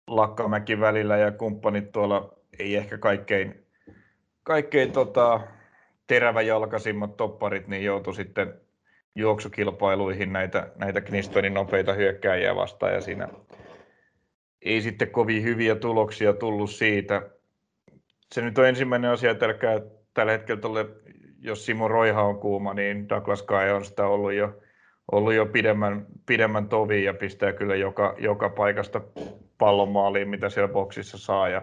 [0.06, 3.66] Lakkamäki välillä ja kumppanit tuolla ei ehkä kaikkein,
[4.42, 5.40] kaikkein tota,
[6.06, 8.54] teräväjalkaisimmat topparit niin joutui sitten
[9.14, 13.28] juoksukilpailuihin näitä, näitä Knistonin nopeita hyökkääjiä vastaan ja siinä
[14.62, 17.22] ei sitten kovin hyviä tuloksia tullut siitä.
[18.34, 19.46] Se nyt on ensimmäinen asia, että
[20.14, 20.86] tällä hetkellä tolle,
[21.40, 24.58] jos Simo Roiha on kuuma, niin Douglas Kai on sitä ollut jo,
[25.12, 29.00] ollut jo pidemmän, pidemmän tovi ja pistää kyllä joka, joka paikasta
[29.58, 31.48] pallon maaliin, mitä siellä boksissa saa.
[31.48, 31.62] Ja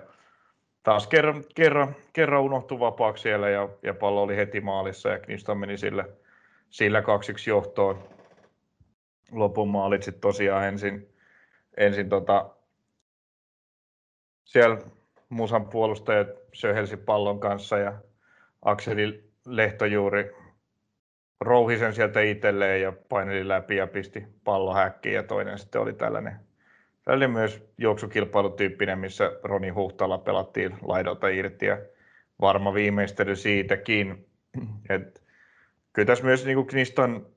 [0.84, 5.58] taas kerran, kerran, kerran unohtui vapaaksi siellä ja, ja pallo oli heti maalissa ja Kniston
[5.58, 6.06] meni sille,
[6.70, 7.04] sillä 2-1
[7.48, 8.00] johtoon.
[9.32, 11.10] Lopun maalit sitten tosiaan ensin,
[11.78, 12.55] ensin tota,
[14.46, 14.78] siellä
[15.30, 17.94] Musan puolustajat söhelsi pallon kanssa ja
[18.62, 20.36] Akseli Lehtojuuri
[21.42, 25.94] rouhi sen sieltä itselleen ja paineli läpi ja pisti pallo häkkiin ja toinen sitten oli
[25.94, 26.40] tällainen
[27.08, 31.78] oli myös juoksukilpailutyyppinen, missä Roni Huhtala pelattiin laidolta irti ja
[32.42, 34.28] varma viimeistely siitäkin.
[34.90, 35.24] Et
[35.94, 37.36] kyllä tässä myös niin Kniston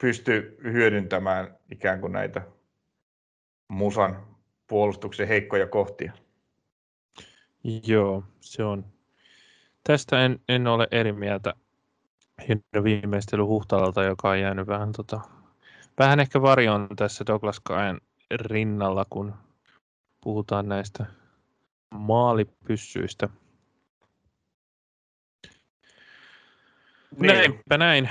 [0.00, 2.42] pystyy hyödyntämään ikään kuin näitä
[3.68, 4.35] musan
[4.66, 6.12] puolustuksen heikkoja kohtia.
[7.86, 8.84] Joo, se on.
[9.84, 11.54] Tästä en, en ole eri mieltä.
[12.48, 15.20] Hieno viimeistely Huhtalalta, joka on jäänyt vähän, tota,
[15.98, 18.00] vähän ehkä varjon tässä Douglas Kaen
[18.30, 19.34] rinnalla, kun
[20.20, 21.06] puhutaan näistä
[21.90, 23.28] maalipyssyistä.
[27.18, 27.26] Niin.
[27.26, 28.10] Näinpä näin.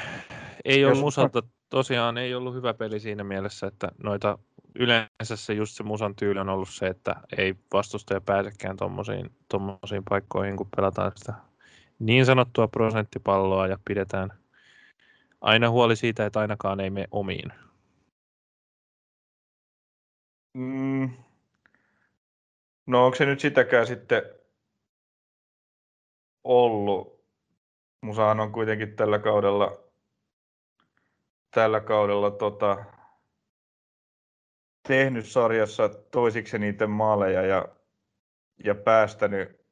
[0.66, 4.38] Ei ole musalta, tosiaan ei ollut hyvä peli siinä mielessä, että noita
[4.76, 8.78] yleensä se just se musan tyyli on ollut se, että ei vastustaja pääsekään
[9.50, 11.34] tommosiin paikkoihin, kun pelataan sitä
[12.00, 14.34] niin sanottua prosenttipalloa ja pidetään
[15.42, 17.54] aina huoli siitä, että ainakaan ei mene omiin.
[20.54, 21.10] Mm.
[22.86, 24.22] No onko se nyt sitäkään sitten
[26.44, 27.16] ollut?
[28.02, 29.80] Musahan on kuitenkin tällä kaudella,
[31.52, 32.86] tällä kaudella tota,
[34.88, 37.68] tehnyt sarjassa toisiksi niiden maaleja ja,
[38.64, 39.66] ja päästänyt,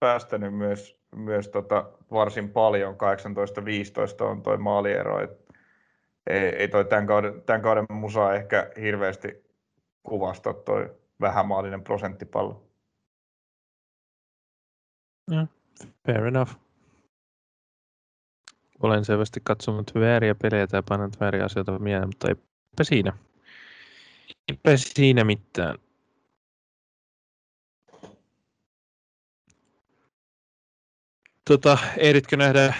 [0.00, 2.94] päästänyt myös, myös tota varsin paljon.
[2.94, 5.20] 18-15 on toi maaliero.
[5.20, 5.44] Et
[6.26, 9.44] ei, ei toi tämän kauden, tämän kauden musa ehkä hirveästi
[10.02, 12.64] kuvasta toi vähämaallinen prosenttipallo.
[15.32, 15.48] Yeah,
[16.06, 16.52] fair enough.
[18.82, 23.12] Olen selvästi katsonut vääriä pelejä tai pannut vääriä asioita mieleen, mutta eipä siinä.
[24.48, 25.78] Eipä siinä mitään.
[31.44, 32.74] Tota, ehditkö nähdä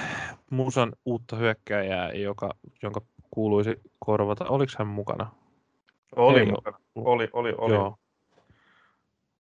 [0.51, 2.51] Musan uutta hyökkääjää, joka,
[2.83, 3.01] jonka
[3.31, 4.45] kuuluisi korvata?
[4.49, 5.31] Oliko hän mukana?
[6.17, 6.79] Oli Ei, mukana.
[6.95, 7.75] Oli, oli, oli.
[7.75, 7.99] Joo.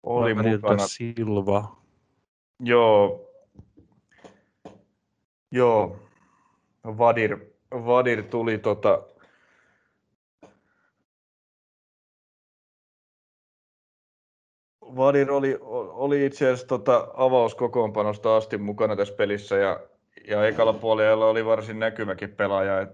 [0.03, 0.87] Oli mukana.
[0.87, 1.77] Silva.
[2.61, 3.31] Joo.
[5.51, 5.99] Joo.
[6.85, 7.39] Vadir,
[7.71, 9.03] Vadir tuli tota,
[14.97, 19.81] Vadir oli, oli itse asiassa tota avauskokoonpanosta asti mukana tässä pelissä ja,
[20.29, 22.87] ja ekalla puolella oli varsin näkymäkin pelaaja.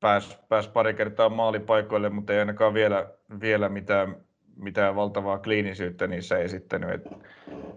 [0.00, 4.16] Pääsi pääs pari kertaa maalipaikoille, mutta ei ainakaan vielä, vielä mitään,
[4.56, 6.90] mitään valtavaa kliinisyyttä niissä esittänyt.
[6.90, 7.02] Et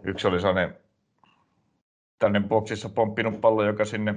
[0.03, 0.77] yksi oli sellainen
[2.19, 4.15] tänne boksissa pomppinut pallo, joka sinne,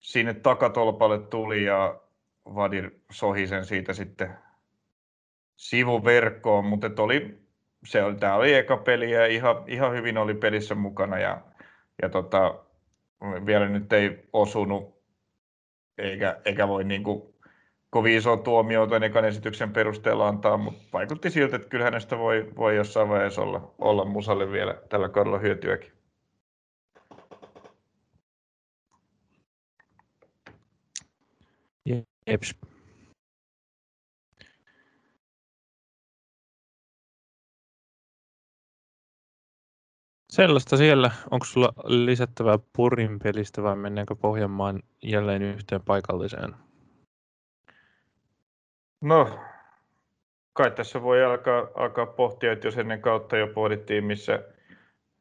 [0.00, 2.00] sinne takatolpalle tuli ja
[2.54, 4.30] Vadir sohi sen siitä sitten
[5.56, 7.45] sivuverkkoon, mutta oli,
[7.86, 11.40] se oli, tämä oli eka peli ja ihan, ihan hyvin oli pelissä mukana ja,
[12.02, 12.64] ja tota,
[13.46, 14.96] vielä nyt ei osunut
[15.98, 17.22] eikä, eikä voi niin kuin
[17.90, 22.52] kovin iso tuomio tuon ekan esityksen perusteella antaa, mutta vaikutti siltä, että kyllä hänestä voi,
[22.56, 25.92] voi jossain vaiheessa olla, olla Musalle vielä tällä kaudella hyötyäkin.
[32.26, 32.54] Jeps.
[40.36, 41.10] Sellaista siellä.
[41.30, 46.54] Onko sulla lisättävää Purin pelistä vai mennäänkö Pohjanmaan jälleen yhteen paikalliseen?
[49.00, 49.38] No,
[50.52, 54.44] kai tässä voi alkaa, alkaa pohtia, että jos ennen kautta jo pohdittiin, missä,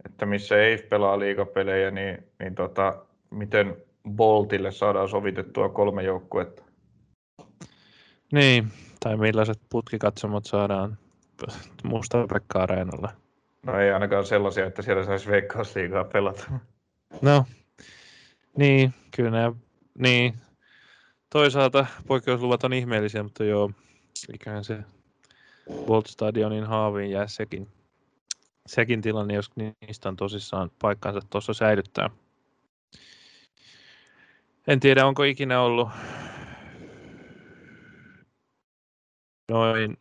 [0.06, 3.78] että missä ei pelaa liigapelejä, niin, niin tota, miten
[4.10, 6.64] Boltille saadaan sovitettua kolme joukkuetta?
[8.32, 8.68] Niin,
[9.00, 10.98] tai millaiset putkikatsomot saadaan
[11.84, 13.25] musta pekka areenalle
[13.66, 16.52] No ei ainakaan sellaisia, että siellä saisi veikkausliigaa pelata.
[17.22, 17.46] No,
[18.58, 19.56] niin, kyllä ne,
[19.98, 20.34] niin.
[21.30, 23.72] Toisaalta poikkeusluvat on ihmeellisiä, mutta joo,
[24.34, 24.78] ikään se
[25.86, 27.68] Bolt Stadionin haaviin jää sekin,
[28.66, 32.10] sekin tilanne, jos niistä on tosissaan paikkansa tuossa säilyttää.
[34.68, 35.90] En tiedä, onko ikinä ollut
[39.50, 39.98] noin,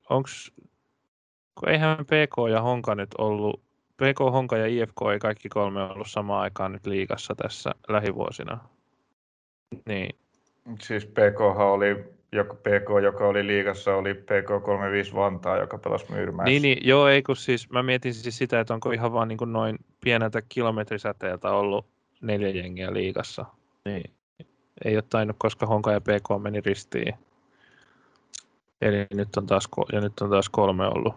[1.57, 3.61] onks, eihän PK ja Honka nyt ollut,
[3.97, 8.59] PK, Honka ja IFK ei kaikki kolme ollut samaan aikaan nyt liikassa tässä lähivuosina.
[9.87, 10.17] Niin.
[10.83, 16.51] Siis PK oli, joka, PK, joka oli liigassa, oli PK35 Vantaa, joka pelasi Myyrmäessä.
[16.51, 19.39] Niin, niin, joo, ei kun siis, mä mietin siis sitä, että onko ihan vaan niin
[19.39, 21.87] kuin noin pieneltä kilometrisäteeltä ollut
[22.21, 23.45] neljä jengiä liigassa.
[23.85, 24.11] Niin.
[24.85, 27.15] Ei ole tainnut, koska Honka ja PK meni ristiin.
[28.81, 31.15] Eli nyt on taas, ja nyt on taas kolme ollut.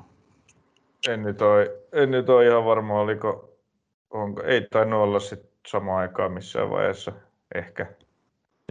[1.08, 3.58] En nyt ole, en nyt ole ihan varma, oliko,
[4.10, 7.12] onko, ei tainnut olla sit samaan aikaan missään vaiheessa,
[7.56, 7.86] ehkä.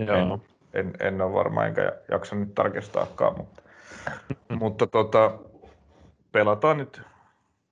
[0.07, 0.17] Joo.
[0.17, 0.41] En,
[0.87, 3.63] en, en ole varma, enkä jaksa nyt tarkistaakaan, mutta,
[4.61, 5.39] mutta tota,
[6.33, 7.01] pelataan nyt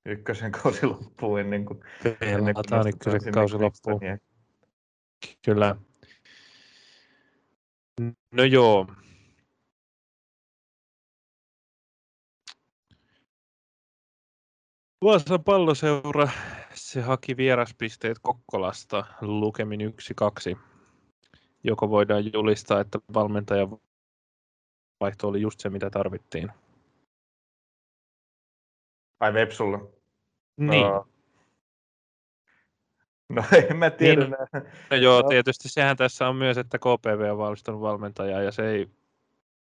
[0.06, 1.80] ykkösen kausi loppuun ennen kuin...
[2.20, 4.00] Pelataan ykkösen kausi loppuun.
[4.00, 4.20] Niin.
[5.44, 5.76] Kyllä.
[8.32, 8.86] No joo.
[15.04, 16.28] Vaasan palloseura,
[16.74, 19.80] se haki vieraspisteet Kokkolasta lukemin
[20.54, 20.58] 1-2.
[21.64, 23.78] Joko voidaan julistaa, että valmentajan
[25.00, 26.52] vaihto oli just se, mitä tarvittiin.
[29.20, 29.78] Ai Vepsulla?
[30.56, 30.86] Niin.
[30.86, 31.06] No,
[33.28, 34.20] no en mä tiedä.
[34.20, 34.36] Niin,
[34.90, 35.28] no joo, no.
[35.28, 38.90] tietysti sehän tässä on myös, että KPV on valmistunut valmentajaa ja se ei...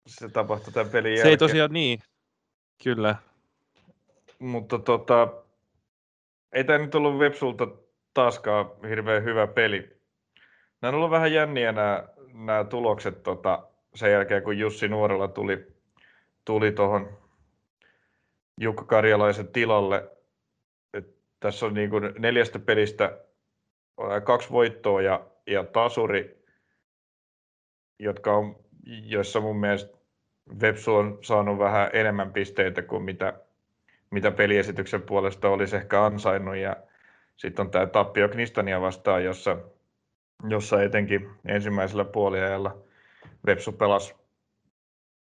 [0.07, 1.27] Se tapahtui tämän pelin jälkeen.
[1.27, 2.01] Se ei tosiaan niin,
[2.83, 3.30] kyllä.
[4.41, 5.29] Mutta tota,
[6.53, 7.69] ei tämä nyt ollut Vepsulta
[8.15, 10.01] taaskaan hirveän hyvä peli.
[10.83, 15.67] Nämä on ollut vähän jänniä nämä, nämä tulokset tota, sen jälkeen, kun Jussi Nuorella tuli,
[16.45, 17.19] tuli tuohon
[18.61, 20.11] Jukka Karjalaisen tilalle.
[20.95, 23.19] Et tässä on niin kuin neljästä pelistä
[24.25, 26.45] kaksi voittoa ja, ja tasuri,
[27.99, 29.99] jotka on, joissa mun mielestä
[30.61, 33.41] Vepsu on saanut vähän enemmän pisteitä kuin mitä,
[34.11, 36.57] mitä peliesityksen puolesta olisi ehkä ansainnut.
[36.57, 36.77] Ja
[37.37, 39.57] sitten on tämä tappio Knistania vastaan, jossa
[40.49, 42.79] jossa etenkin ensimmäisellä puoliajalla
[43.47, 44.15] Vepsu pelasi,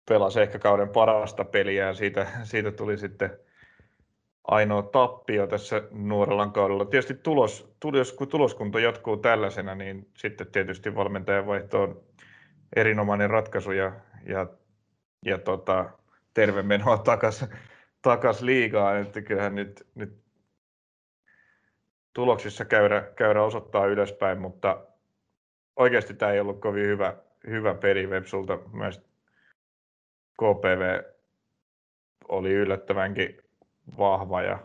[0.10, 3.38] pelasi ehkä kauden parasta peliä ja siitä, siitä tuli sitten
[4.44, 6.86] ainoa tappio tässä nuorella kaudella.
[6.86, 12.02] Tietysti tulos, tulos, kun tuloskunto jatkuu tällaisena, niin sitten tietysti valmentajan vaihto on
[12.76, 13.92] erinomainen ratkaisu ja,
[14.26, 14.48] ja,
[15.26, 15.90] ja tota,
[16.34, 17.48] terve menoa takaisin
[18.02, 19.02] takas liigaan.
[19.02, 20.24] Että kyllähän nyt, nyt
[22.14, 24.86] tuloksissa käyrä, käyrä osoittaa ylöspäin, mutta
[25.76, 27.16] oikeasti tämä ei ollut kovin hyvä,
[27.48, 28.60] hyvä peli Vepsulta.
[28.74, 29.02] Myös
[30.34, 31.04] KPV
[32.28, 33.42] oli yllättävänkin
[33.98, 34.60] vahva ja,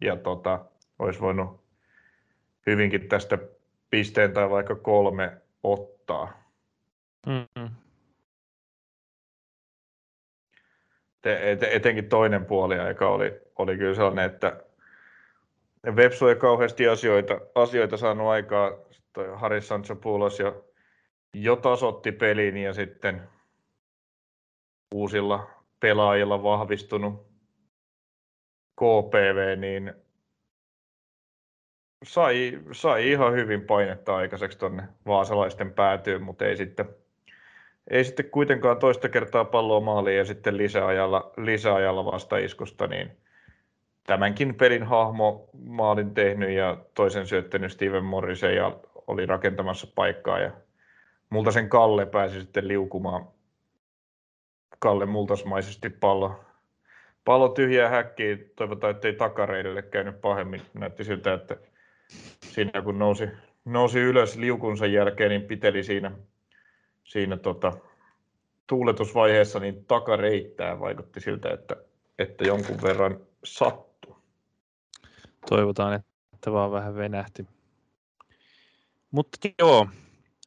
[0.00, 0.64] ja tota,
[0.98, 1.60] olisi voinut
[2.66, 3.38] hyvinkin tästä
[3.90, 6.42] pisteen tai vaikka kolme ottaa.
[7.26, 7.79] Mm-hmm.
[11.24, 14.64] Et, etenkin toinen puoli aika oli, oli kyllä sellainen, että
[15.96, 18.72] Vepsu ei kauheasti asioita, asioita saanut aikaa.
[19.12, 20.72] Toi Haris Sanchopoulos jo,
[21.34, 23.22] jo tasotti pelin ja sitten
[24.94, 27.30] uusilla pelaajilla vahvistunut
[28.76, 29.94] KPV, niin
[32.04, 36.86] sai, sai ihan hyvin painetta aikaiseksi tuonne vaasalaisten päätyyn, mutta ei sitten,
[37.90, 43.10] ei sitten kuitenkaan toista kertaa palloa maaliin ja sitten lisäajalla, lisäajalla vastaiskusta, niin
[44.06, 48.76] tämänkin pelin hahmo maalin tehnyt ja toisen syöttänyt Steven Morrisen ja
[49.06, 50.50] oli rakentamassa paikkaa ja
[51.50, 53.28] sen Kalle pääsi sitten liukumaan
[54.78, 56.40] Kalle multasmaisesti pallo,
[57.24, 58.52] pallo tyhjää häkkiin.
[58.56, 60.62] Toivotaan, että ei takareidelle käynyt pahemmin.
[60.74, 61.56] Näytti siltä, että
[62.40, 63.28] siinä kun nousi,
[63.64, 66.12] nousi ylös liukunsa jälkeen, niin piteli siinä,
[67.10, 67.72] siinä tota,
[68.66, 71.76] tuuletusvaiheessa niin takareittää vaikutti siltä, että,
[72.18, 74.16] että jonkun verran sattu.
[75.48, 75.94] Toivotaan,
[76.34, 77.46] että vaan vähän venähti.
[79.10, 79.86] Mutta joo,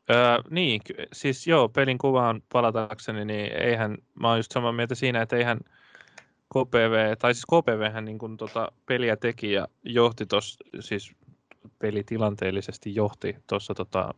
[0.10, 0.82] Öö, niin,
[1.14, 5.60] siis joo, pelin kuvaan palatakseni, niin eihän, mä oon just samaa mieltä siinä, että eihän
[6.54, 11.12] KPV, tai siis KPV hän niin kuin tota peliä teki ja johti tuossa, siis
[11.80, 14.14] pelitilanteellisesti johti tuossa tota,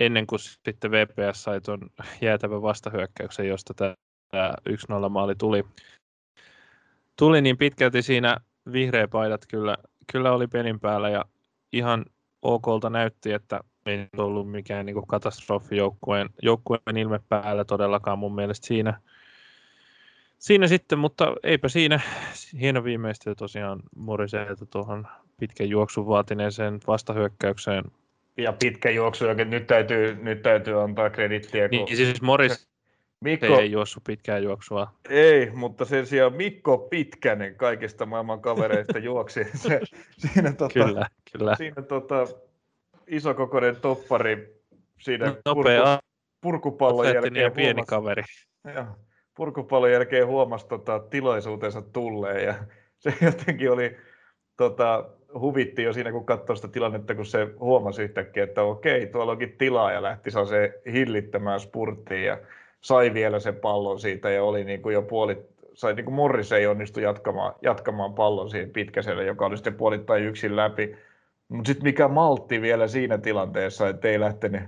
[0.00, 1.80] ennen kuin sitten VPS sai tuon
[2.20, 3.94] jäätävän vastahyökkäyksen, josta tämä
[5.06, 5.64] 1-0 maali tuli.
[7.18, 8.36] Tuli niin pitkälti siinä
[8.72, 9.76] vihreä paidat kyllä,
[10.12, 11.24] kyllä oli pelin päällä ja
[11.72, 12.04] ihan
[12.42, 18.66] okolta näytti, että ei ollut mikään niin katastrofi joukkueen, joukkueen ilme päällä todellakaan mun mielestä
[18.66, 19.00] siinä.
[20.38, 22.00] Siinä sitten, mutta eipä siinä.
[22.60, 27.84] Hieno viimeistely tosiaan Moriselta tuohon pitkän juoksun vaatineeseen vastahyökkäykseen.
[28.36, 31.68] Ja pitkä juoksu, joka nyt täytyy, nyt täytyy antaa kredittiä.
[31.68, 31.78] Kun...
[31.78, 32.68] Niin, siis Moris
[33.20, 34.92] Mikko, ei juossut pitkää juoksua.
[35.10, 39.44] Ei, mutta sen sijaan Mikko Pitkänen kaikista maailman kavereista juoksi.
[39.54, 39.80] Se,
[40.18, 41.56] siinä, tota, kyllä, kyllä.
[41.56, 42.26] siinä tota,
[43.06, 44.56] isokokoinen toppari
[45.00, 46.00] siinä Nopea, purku,
[46.40, 48.22] purkupallon jälkeen niin pieni huomasi, kaveri.
[48.74, 48.86] Ja,
[49.34, 52.54] purkupallon jälkeen huomasi tota, tilaisuutensa tulleen ja
[53.02, 53.96] se jotenkin oli
[54.56, 59.32] tota, huvitti jo siinä, kun katsoi sitä tilannetta, kun se huomasi yhtäkkiä, että okei, tuolla
[59.32, 62.38] onkin tilaa ja lähti se hillittämään spurttiin ja
[62.80, 65.38] sai vielä sen pallon siitä ja oli niin kuin jo puoli,
[65.74, 70.24] sai niin kuin Morris ei onnistu jatkamaan, jatkamaan pallon siihen pitkäselle, joka oli sitten puolittain
[70.24, 70.96] yksin läpi.
[71.48, 74.62] Mutta sitten mikä maltti vielä siinä tilanteessa, että ei lähtenyt,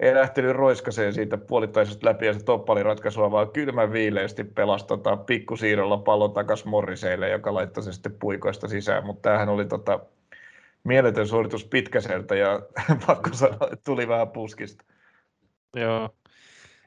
[0.00, 2.40] ei lähtenyt roiskaseen siitä puolittaisesta läpi ja se
[2.82, 8.68] ratkaisua, vaan kylmän viileästi pelasi tota, pikkusiirrolla pallon takas Morriseille, joka laittoi se sitten puikoista
[8.68, 9.06] sisään.
[9.06, 10.00] Mutta tämähän oli tota,
[10.84, 12.60] mieletön suoritus pitkäseltä ja
[13.06, 14.84] pakko sanoa, että tuli vähän puskista.
[15.76, 16.10] Joo,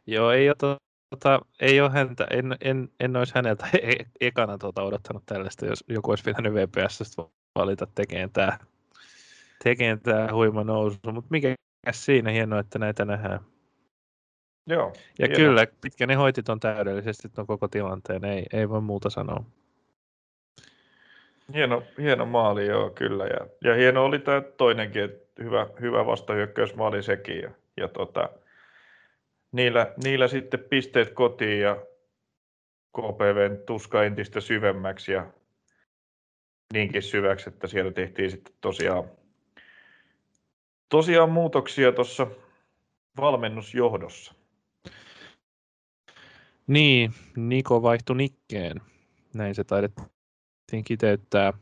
[0.07, 0.77] Joo ei ole,
[1.09, 5.65] tota, ei ole häntä, en, en, en olisi häneltä e, e, ekana tuota odottanut tällaista,
[5.65, 7.17] jos joku olisi pitänyt VPS
[7.55, 8.57] valita tekemään tämä
[9.63, 11.55] tekemään tämä huima nousu, mutta mikä
[11.91, 13.39] siinä hienoa, että näitä nähdään.
[14.67, 15.35] Joo, ja hieno.
[15.35, 15.67] kyllä,
[16.07, 19.43] ne hoiti on täydellisesti tuon koko tilanteen, ei, ei voi muuta sanoa.
[21.53, 23.25] Hieno, hieno maali, joo, kyllä.
[23.25, 27.41] Ja, ja hieno oli tämä toinenkin, että hyvä, hyvä vastahyökkäysmaali sekin.
[27.41, 28.29] Ja, ja tota,
[29.51, 31.77] niillä, niillä sitten pisteet kotiin ja
[32.97, 35.27] KPVn tuska entistä syvemmäksi ja
[36.73, 39.03] niinkin syväksi, että siellä tehtiin sitten tosiaan,
[40.89, 42.27] tosiaan muutoksia tuossa
[43.21, 44.33] valmennusjohdossa.
[46.67, 48.81] Niin, Niko vaihtui Nikkeen.
[49.33, 51.53] Näin se taidettiin kiteyttää.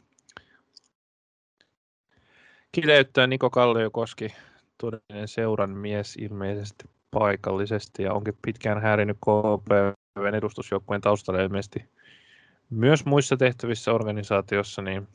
[2.72, 4.34] Kiteyttää Niko Kalliokoski,
[4.78, 11.86] todellinen seuran mies ilmeisesti paikallisesti ja onkin pitkään häirinyt KPVn edustusjoukkueen taustalla ilmeisesti
[12.70, 15.08] myös muissa tehtävissä organisaatiossa, niin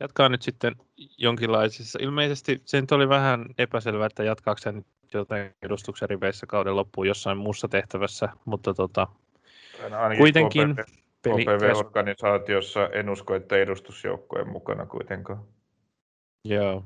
[0.00, 0.76] jatkaa nyt sitten
[1.18, 1.98] jonkinlaisissa.
[2.02, 7.06] Ilmeisesti se nyt oli vähän epäselvää, että jatkaako se nyt jotain edustuksen riveissä kauden loppuun
[7.06, 9.06] jossain muussa tehtävässä, mutta tota,
[10.18, 10.76] kuitenkin.
[11.22, 15.44] KPV-organisaatiossa en usko, että edustusjoukkueen mukana kuitenkaan.
[16.44, 16.84] Joo,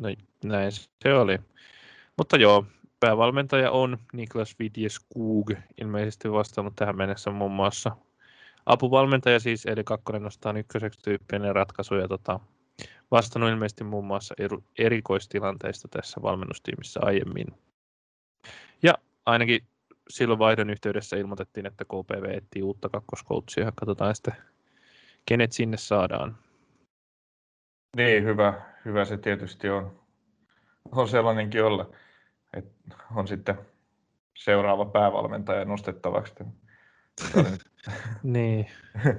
[0.00, 0.08] no,
[0.44, 1.38] näin se oli.
[2.18, 2.64] Mutta joo,
[3.00, 7.96] päävalmentaja on Niklas Vidjeskug, ilmeisesti vastannut tähän mennessä muun muassa.
[8.66, 12.40] Apuvalmentaja siis, eli kakkonen nostaa ykköseksi tyyppinen ratkaisu ja tota,
[13.10, 14.34] vastannut ilmeisesti muun muassa
[14.78, 17.46] erikoistilanteista tässä valmennustiimissä aiemmin.
[18.82, 18.94] Ja
[19.26, 19.60] ainakin
[20.08, 24.34] silloin vaihdon yhteydessä ilmoitettiin, että KPV etsii uutta kakkoskoutsia katsotaan sitten,
[25.26, 26.36] kenet sinne saadaan.
[27.96, 30.00] Niin, hyvä, hyvä se tietysti on,
[30.92, 31.90] on sellainenkin olla
[32.56, 33.58] että on sitten
[34.36, 36.34] seuraava päävalmentaja nostettavaksi.
[38.22, 38.66] Niin.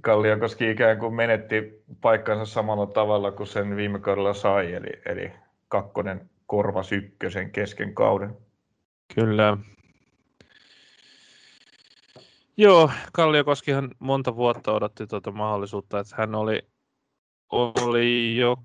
[0.00, 5.32] Kalliokoski ikään kuin menetti paikkansa samalla tavalla kuin sen viime kaudella sai, eli, eli
[5.68, 8.36] kakkonen korvas ykkösen kesken kauden.
[9.14, 9.56] Kyllä.
[12.56, 16.62] Joo, Kalliokoskihan monta vuotta odotti tuota mahdollisuutta, että hän oli,
[17.52, 18.56] oli jo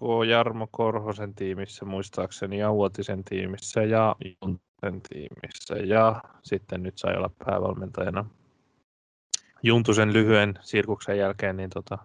[0.00, 4.16] joko Jarmo Korhosen tiimissä muistaakseni ja Uotisen tiimissä ja
[4.82, 8.24] Juntusen tiimissä ja sitten nyt sai olla päävalmentajana
[9.62, 11.56] Juntusen lyhyen sirkuksen jälkeen.
[11.56, 11.98] Niin tota.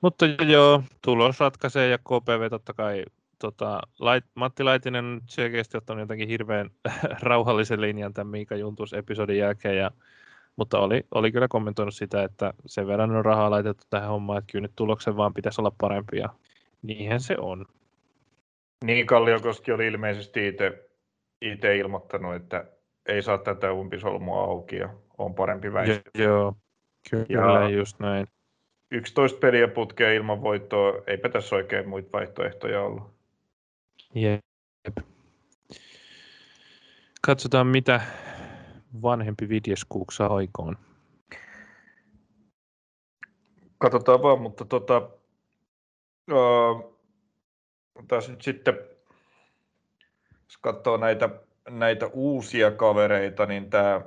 [0.00, 3.04] Mutta joo, tulos ratkaisee ja KPV totta kai
[3.38, 6.70] tota, Lait, Matti Laitinen on selkeästi ottanut jotenkin hirveän
[7.22, 9.90] rauhallisen linjan tämän Miika Juntus episodin jälkeen ja
[10.56, 14.52] mutta oli, oli kyllä kommentoinut sitä, että sen verran on rahaa laitettu tähän hommaan, että
[14.52, 16.28] kyllä nyt tuloksen vaan pitäisi olla parempi ja
[16.82, 17.66] niinhän se on.
[18.84, 20.87] Niin, Kalliokoski oli ilmeisesti itse
[21.78, 22.64] ilmoittanut, että
[23.06, 26.10] ei saa tätä umpisolmua auki ja on parempi väistö.
[26.14, 26.54] Jo, joo,
[27.10, 28.26] kyllä ja, just näin.
[28.90, 30.92] 11 peliä putkea ilman voittoa.
[31.06, 33.02] Eipä tässä oikein muita vaihtoehtoja ollut.
[34.14, 34.98] Jep.
[37.22, 38.00] Katsotaan, mitä
[39.02, 40.76] vanhempi Vidjeskuuk saa aikoon.
[43.78, 45.10] Katsotaan vaan, mutta tota,
[46.32, 46.98] uh,
[48.08, 48.74] tässä nyt sitten,
[50.48, 51.28] jos katsoo näitä,
[51.70, 54.00] näitä uusia kavereita, niin tämä,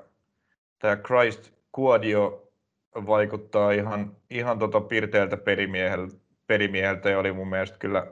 [0.80, 2.52] tämä Christ Quadio
[2.96, 6.18] vaikuttaa ihan, ihan tota pirteältä perimieheltä,
[6.48, 8.08] perimieheltä ja oli mun mielestä kyllä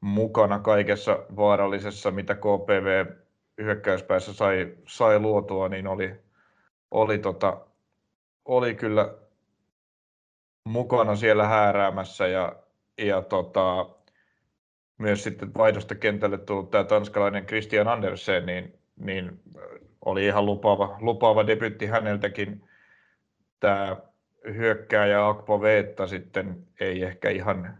[0.00, 3.06] mukana kaikessa vaarallisessa, mitä KPV
[3.60, 6.14] hyökkäyspäässä sai, sai luotua, niin oli,
[6.90, 7.66] oli, tota,
[8.44, 9.14] oli kyllä
[10.64, 12.56] mukana siellä hääräämässä ja,
[12.98, 13.86] ja tota,
[15.00, 19.40] myös sitten vaihdosta kentälle tullut tämä tanskalainen Christian Andersen, niin, niin
[20.04, 22.68] oli ihan lupaava, lupaava debytti häneltäkin.
[23.60, 23.96] Tämä
[24.54, 27.78] hyökkääjä Akpo Veetta sitten ei ehkä ihan,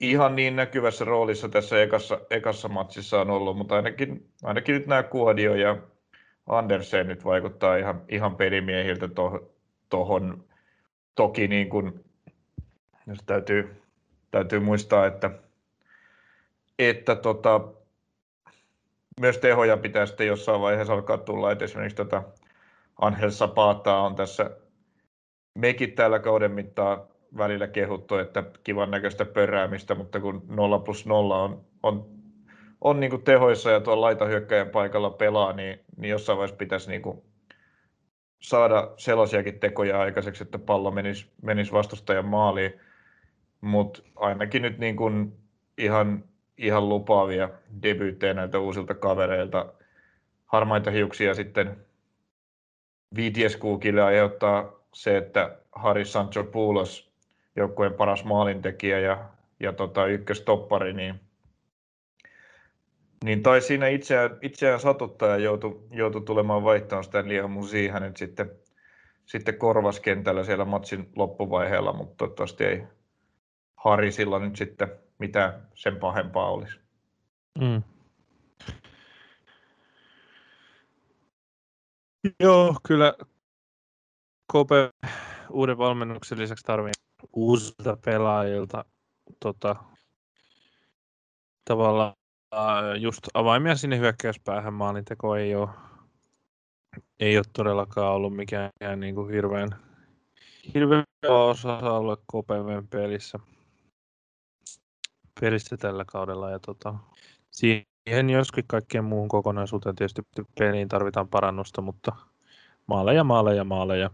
[0.00, 5.02] ihan niin näkyvässä roolissa tässä ekassa, ekassa matsissa on ollut, mutta ainakin, ainakin nyt nämä
[5.02, 5.76] Kuodio ja
[6.46, 9.08] Andersen nyt vaikuttaa ihan, ihan pelimiehiltä
[9.88, 10.44] tuohon.
[11.14, 12.04] Toki niin kuin,
[13.06, 13.82] jos täytyy,
[14.30, 15.30] täytyy muistaa, että,
[16.88, 17.60] että tota,
[19.20, 22.22] myös tehoja pitää sitten jossain vaiheessa alkaa tulla, että esimerkiksi tota
[23.00, 24.50] Angel Sapata on tässä
[25.54, 27.02] mekin täällä kauden mittaan
[27.36, 32.06] välillä kehuttu, että kivan näköistä pöräämistä, mutta kun 0 plus 0 on, on,
[32.80, 37.02] on niin kuin tehoissa ja tuolla laitahyökkäjän paikalla pelaa, niin, niin jossain vaiheessa pitäisi niin
[37.02, 37.22] kuin
[38.42, 42.80] saada sellaisiakin tekoja aikaiseksi, että pallo menisi, menisi vastustajan maaliin.
[43.60, 45.32] Mutta ainakin nyt niin kuin
[45.78, 46.24] ihan,
[46.58, 47.48] ihan lupaavia
[47.82, 49.72] debyyttejä näiltä uusilta kavereilta.
[50.46, 51.76] Harmaita hiuksia sitten
[53.16, 57.12] Viitieskuukille aiheuttaa se, että Haris Sancho Poulos,
[57.56, 59.24] joukkueen paras maalintekijä ja,
[59.60, 61.20] ja tota, ykköstoppari, niin,
[63.24, 68.50] niin tai siinä itseään, itseään satuttaa ja joutui, joutui tulemaan vaihtoon sitä Musi hänet sitten,
[69.26, 72.82] sitten korvaskentällä siellä matsin loppuvaiheella, mutta toivottavasti ei
[73.76, 74.88] Harisilla nyt sitten
[75.22, 76.80] mitään sen pahempaa olisi.
[77.60, 77.82] Mm.
[82.40, 83.14] Joo, kyllä
[84.52, 84.70] KP
[85.50, 86.92] uuden valmennuksen lisäksi tarvii
[87.32, 88.84] uusilta pelaajilta
[89.40, 89.76] tota,
[91.64, 92.14] tavallaan
[93.00, 95.68] just avaimia sinne hyökkäyspäähän maalinteko ei ole,
[97.20, 99.68] ei ole todellakaan ollut mikään niin kuin hirveän,
[100.74, 103.38] hirveän osa-alue KPVn pelissä,
[105.40, 106.50] pelissä tällä kaudella.
[106.50, 106.94] Ja tota,
[107.50, 110.22] siihen joskin kaikkien muuhun kokonaisuuteen tietysti
[110.58, 112.12] peliin tarvitaan parannusta, mutta
[112.86, 114.10] maaleja, maaleja, maaleja.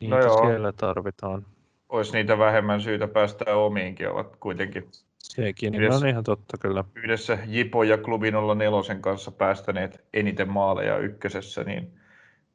[0.00, 0.46] Niitä no joo.
[0.46, 1.46] siellä tarvitaan.
[1.88, 6.84] Olisi niitä vähemmän syytä päästä omiinkin, ovat kuitenkin Sekin yhdessä, on ihan totta kyllä.
[6.94, 11.92] Yhdessä Jipo ja Klubi 04 kanssa päästäneet eniten maaleja ykkösessä, niin,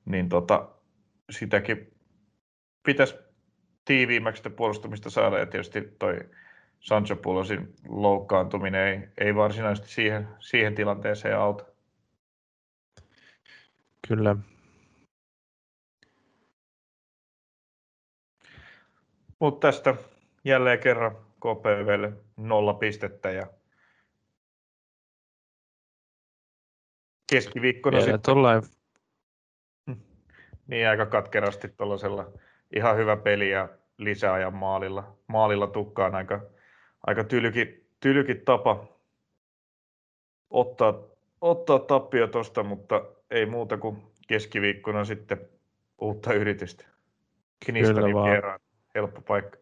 [0.05, 0.69] niin tota,
[1.29, 1.93] sitäkin
[2.83, 3.15] pitäisi
[3.85, 5.39] tiiviimmäksi puolustamista saada.
[5.39, 6.19] Ja tietysti toi
[6.85, 11.65] Sancho Pulosin loukkaantuminen ei, ei varsinaisesti siihen, siihen tilanteeseen auta.
[14.07, 14.35] Kyllä,
[19.39, 19.95] Mutta tästä
[20.43, 23.47] jälleen kerran KPVlle nolla pistettä ja
[27.31, 28.21] keskiviikkona sitten...
[28.21, 28.63] Tollain...
[30.67, 32.31] Niin aika katkerasti tuollaisella
[32.75, 35.17] ihan hyvä peli ja lisäajan maalilla.
[35.27, 36.41] Maalilla tukkaan aika,
[37.07, 38.87] aika tylyki, tylyki tapa
[40.49, 40.93] ottaa,
[41.41, 43.01] ottaa tappio tuosta, mutta
[43.31, 45.49] ei muuta kuin keskiviikkona sitten
[46.01, 46.85] uutta yritystä.
[47.65, 48.59] Kinistanin vieraan
[48.95, 49.57] helppo paikka.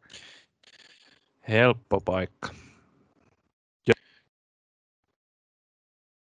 [1.50, 2.50] Helppo paikka.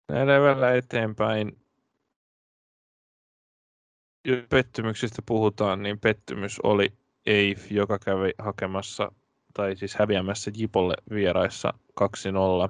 [0.09, 1.59] Näin vielä eteenpäin.
[4.25, 6.93] Jos pettymyksistä puhutaan, niin pettymys oli
[7.25, 9.11] Eif, joka kävi hakemassa
[9.59, 11.73] tai siis häviämässä Jipolle vieraissa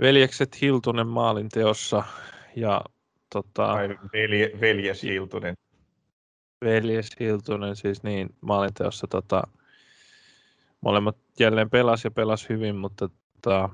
[0.00, 2.02] Veljekset Hiltunen maalin teossa
[2.56, 2.84] ja
[3.32, 3.72] tota...
[3.72, 5.54] Ai, velje, veljes Hiltunen
[6.64, 9.42] veljes Hiltunen siis niin maalinteossa tota,
[10.80, 13.08] molemmat jälleen pelas ja pelas hyvin, mutta
[13.42, 13.68] tota,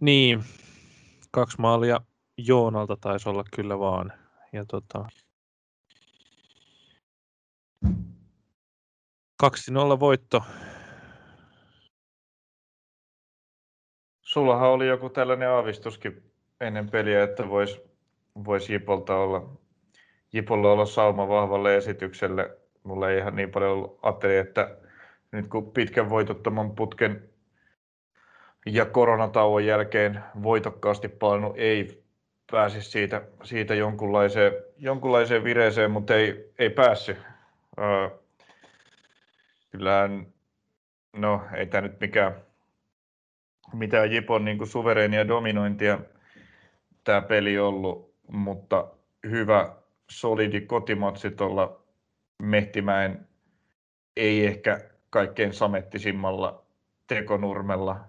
[0.00, 0.44] niin,
[1.30, 2.00] kaksi maalia
[2.38, 4.12] Joonalta taisi olla kyllä vaan.
[4.52, 5.04] Ja tota,
[9.42, 10.42] 2-0 voitto.
[14.22, 17.82] Sullahan oli joku tällainen aavistuskin ennen peliä, että voisi
[18.44, 19.60] vois Jipolta olla
[20.32, 22.56] Jipolla olla sauma vahvalle esitykselle.
[22.82, 24.76] Mulla ei ihan niin paljon ollut, että
[25.32, 27.30] nyt kun pitkän voitottoman putken
[28.66, 32.04] ja koronatauon jälkeen voitokkaasti palannut ei
[32.50, 37.18] pääsi siitä, siitä jonkunlaiseen, jonkunlaiseen vireeseen, mutta ei, ei päässyt.
[37.78, 38.19] Öö,
[39.70, 40.26] kyllähän,
[41.16, 42.34] no ei tämä nyt mikään,
[43.72, 45.98] mitään Jipon niin suvereenia dominointia
[47.04, 48.88] tämä peli ollut, mutta
[49.30, 49.76] hyvä
[50.10, 51.80] solidi kotimatsi tuolla
[52.42, 53.28] Mehtimäen
[54.16, 56.64] ei ehkä kaikkein samettisimmalla
[57.06, 58.00] tekonurmella.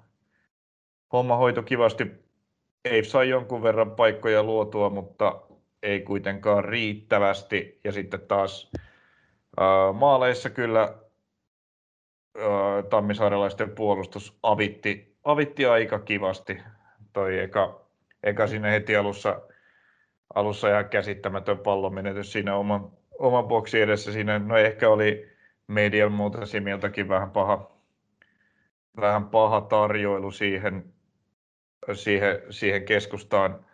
[1.13, 2.11] Homma hoito kivasti.
[2.85, 5.41] Ei sai jonkun verran paikkoja luotua, mutta
[5.83, 7.79] ei kuitenkaan riittävästi.
[7.83, 8.71] Ja sitten taas
[9.57, 10.95] ää, maaleissa kyllä
[12.89, 16.61] tammisaarelaisten puolustus avitti, avitti aika kivasti.
[17.13, 17.81] Toi eka,
[18.23, 19.41] eka sinne heti alussa,
[20.35, 24.11] alussa ihan käsittämätön pallon menetys siinä oman, oman boksi edessä.
[24.11, 25.29] Siinä no ehkä oli
[25.67, 27.71] median muuta similtäkin vähän paha,
[29.01, 30.93] vähän paha tarjoilu siihen,
[31.93, 33.65] siihen, siihen keskustaan.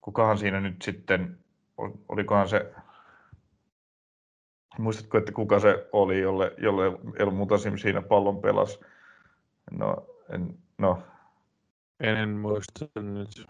[0.00, 1.38] Kukahan siinä nyt sitten,
[2.08, 2.72] olikohan se,
[4.78, 8.80] muistatko, että kuka se oli, jolle, jolle El Mutasim siinä pallon pelas?
[9.70, 11.02] No, en, no.
[12.00, 13.46] En muista nyt.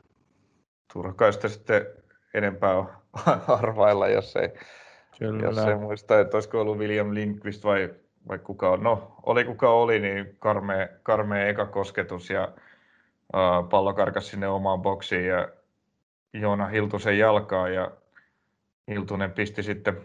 [0.93, 1.87] Turha sitä sitten
[2.35, 2.85] enempää
[3.61, 4.49] arvailla, jos ei,
[5.19, 5.43] Kyllä.
[5.43, 7.95] Jos ei muista, että olisiko ollut William Lindqvist vai,
[8.29, 8.83] vai kuka on.
[8.83, 12.53] No, oli kuka oli, niin karmea, karmea eka kosketus ja
[13.35, 15.49] uh, pallo karkasi sinne omaan boksiin ja
[16.33, 17.91] Joona Hiltusen jalkaa ja
[18.89, 20.01] Hiltunen pisti sitten,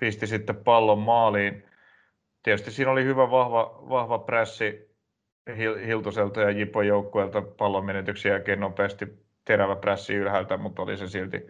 [0.00, 1.64] pisti sitten pallon maaliin.
[2.42, 4.90] Tietysti siinä oli hyvä vahva, vahva prässi
[5.86, 9.06] Hiltuselta ja Jipon joukkueelta pallon menetyksen jälkeen nopeasti
[9.44, 11.46] terävä prässi ylhäältä, mutta oli se silti,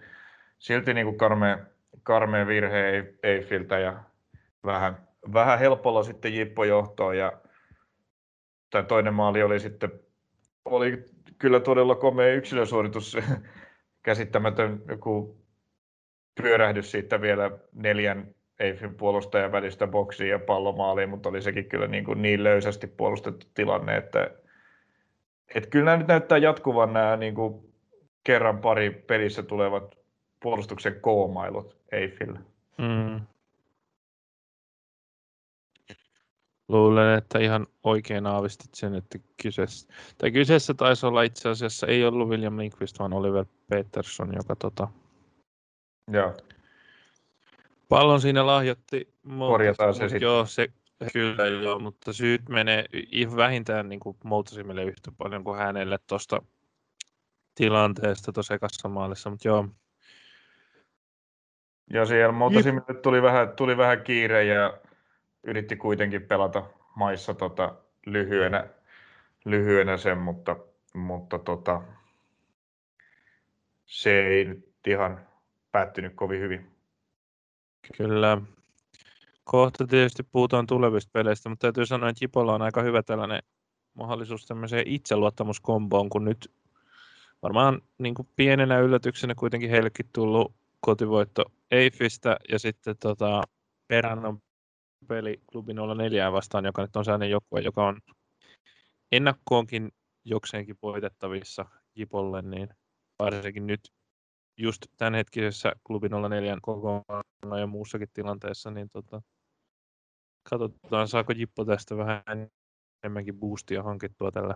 [0.59, 1.59] silti niin kuin karmea,
[2.03, 4.03] karmea virhe Eiffiltä ja
[4.65, 7.33] vähän, vähän helpolla sitten Jippo johtoon ja
[8.71, 9.91] tämä toinen maali oli sitten
[10.65, 11.05] oli
[11.39, 13.17] kyllä todella komea yksilösuoritus,
[14.03, 15.41] käsittämätön joku
[16.43, 22.05] pyörähdys siitä vielä neljän Eiffin puolustajan välistä boksiin ja pallomaaliin, mutta oli sekin kyllä niin,
[22.05, 24.31] kuin niin löysästi puolustettu tilanne, että,
[25.55, 27.73] että kyllä nämä nyt näyttää jatkuvan nämä niin kuin
[28.25, 29.99] kerran pari pelissä tulevat
[30.43, 32.39] puolustuksen koomailut Eiffille.
[32.79, 33.21] Mm.
[36.69, 42.05] Luulen, että ihan oikein aavistit sen, että kyseessä, tai kyseessä taisi olla itse asiassa, ei
[42.05, 44.89] ollut William Linkvist, vaan Oliver Peterson, joka tota,
[46.13, 46.37] Joo.
[47.91, 49.15] Pallon siinä lahjoitti.
[49.39, 50.23] Korjataan se sitten.
[50.23, 50.69] Joo, se,
[51.13, 52.85] kyllä joo, mutta syyt menee
[53.37, 56.43] vähintään niin kuin Moutasimille yhtä paljon kuin hänelle tuosta
[57.55, 59.69] tilanteesta tuossa ekassa maalissa, mutta joo,
[61.93, 64.79] ja siellä Moutasimille tuli vähän, tuli vähän kiire ja
[65.43, 66.67] yritti kuitenkin pelata
[66.97, 67.75] maissa tota,
[68.07, 68.69] lyhyenä,
[69.45, 70.57] lyhyenä sen, mutta,
[70.95, 71.83] mutta tota,
[73.87, 75.29] se ei nyt ihan
[75.73, 76.80] päättynyt kovin hyvin.
[77.97, 78.41] Kyllä.
[79.45, 83.43] Kohta tietysti puhutaan tulevista peleistä, mutta täytyy sanoa, että Jipolla on aika hyvä tällainen
[83.95, 86.51] mahdollisuus tämmöiseen itseluottamuskomboon, kun nyt
[87.43, 93.43] varmaan niin kuin pienenä yllätyksenä kuitenkin heillekin tullut kotivoitto Eiffistä ja sitten tota,
[93.89, 94.43] perään on
[95.09, 98.01] peli klubi 04 vastaan, joka nyt on sellainen joukkue, joka on
[99.13, 99.93] ennakkoonkin
[100.25, 102.69] jokseenkin voitettavissa Jipolle, niin
[103.19, 103.81] varsinkin nyt
[104.63, 109.23] just tämänhetkisessä klubi 04 kokoonpano ja muussakin tilanteessa, niin tota,
[110.51, 112.51] katsotaan saako Jippo tästä vähän
[113.05, 114.55] enemmänkin boostia hankittua tällä,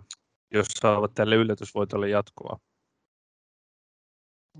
[0.53, 2.59] jos saavat tälle yllätysvoitolle jatkoa.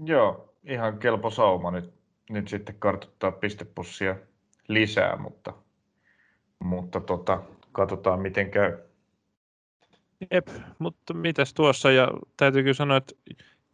[0.05, 1.93] Joo, ihan kelpo sauma nyt,
[2.29, 4.15] nyt sitten kartoittaa pistepussia
[4.67, 5.53] lisää, mutta,
[6.59, 8.77] mutta tota, katsotaan miten käy.
[10.31, 10.47] Jep,
[10.79, 13.13] mutta mitäs tuossa, ja täytyy kyllä sanoa, että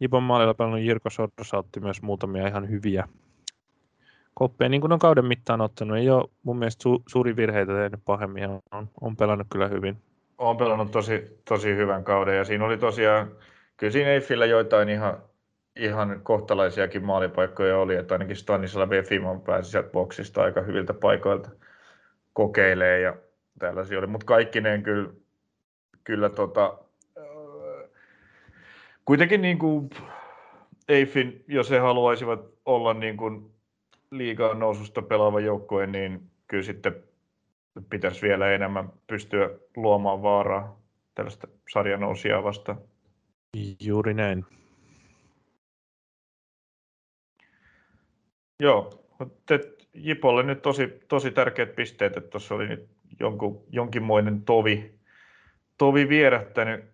[0.00, 3.08] Jipon maalilla pelannut Jirko Sordosa otti myös muutamia ihan hyviä
[4.34, 5.96] koppeja, niin kuin on kauden mittaan ottanut.
[5.96, 10.02] Ei ole mun mielestä su- suuri virheitä tehnyt pahemmin, on, on pelannut kyllä hyvin.
[10.38, 13.30] On pelannut tosi, tosi hyvän kauden, ja siinä oli tosiaan,
[13.76, 15.22] kyllä siinä Eiffillä joitain ihan
[15.76, 21.50] ihan kohtalaisiakin maalipaikkoja oli, että ainakin Stanislav Efimon pääsi sieltä boksista aika hyviltä paikoilta
[22.32, 23.16] kokeilee ja
[23.58, 25.10] tällaisia oli, mutta kaikkineen kyllä,
[26.04, 26.78] kyllä tota,
[29.04, 29.90] kuitenkin niin kuin
[30.88, 33.50] Eiffin, jos he haluaisivat olla niin kuin
[34.10, 36.94] liigaan noususta pelaava joukkue, niin kyllä sitten
[37.90, 40.80] pitäisi vielä enemmän pystyä luomaan vaaraa
[41.14, 42.78] tällaista sarjanousia vastaan.
[43.80, 44.44] Juuri näin.
[48.60, 49.54] Joo, Mutta
[49.94, 52.88] Jipolle nyt tosi, tosi tärkeät pisteet, että tuossa oli nyt
[53.20, 54.94] jonkun, jonkinmoinen tovi,
[55.78, 56.91] tovi vierähtänyt.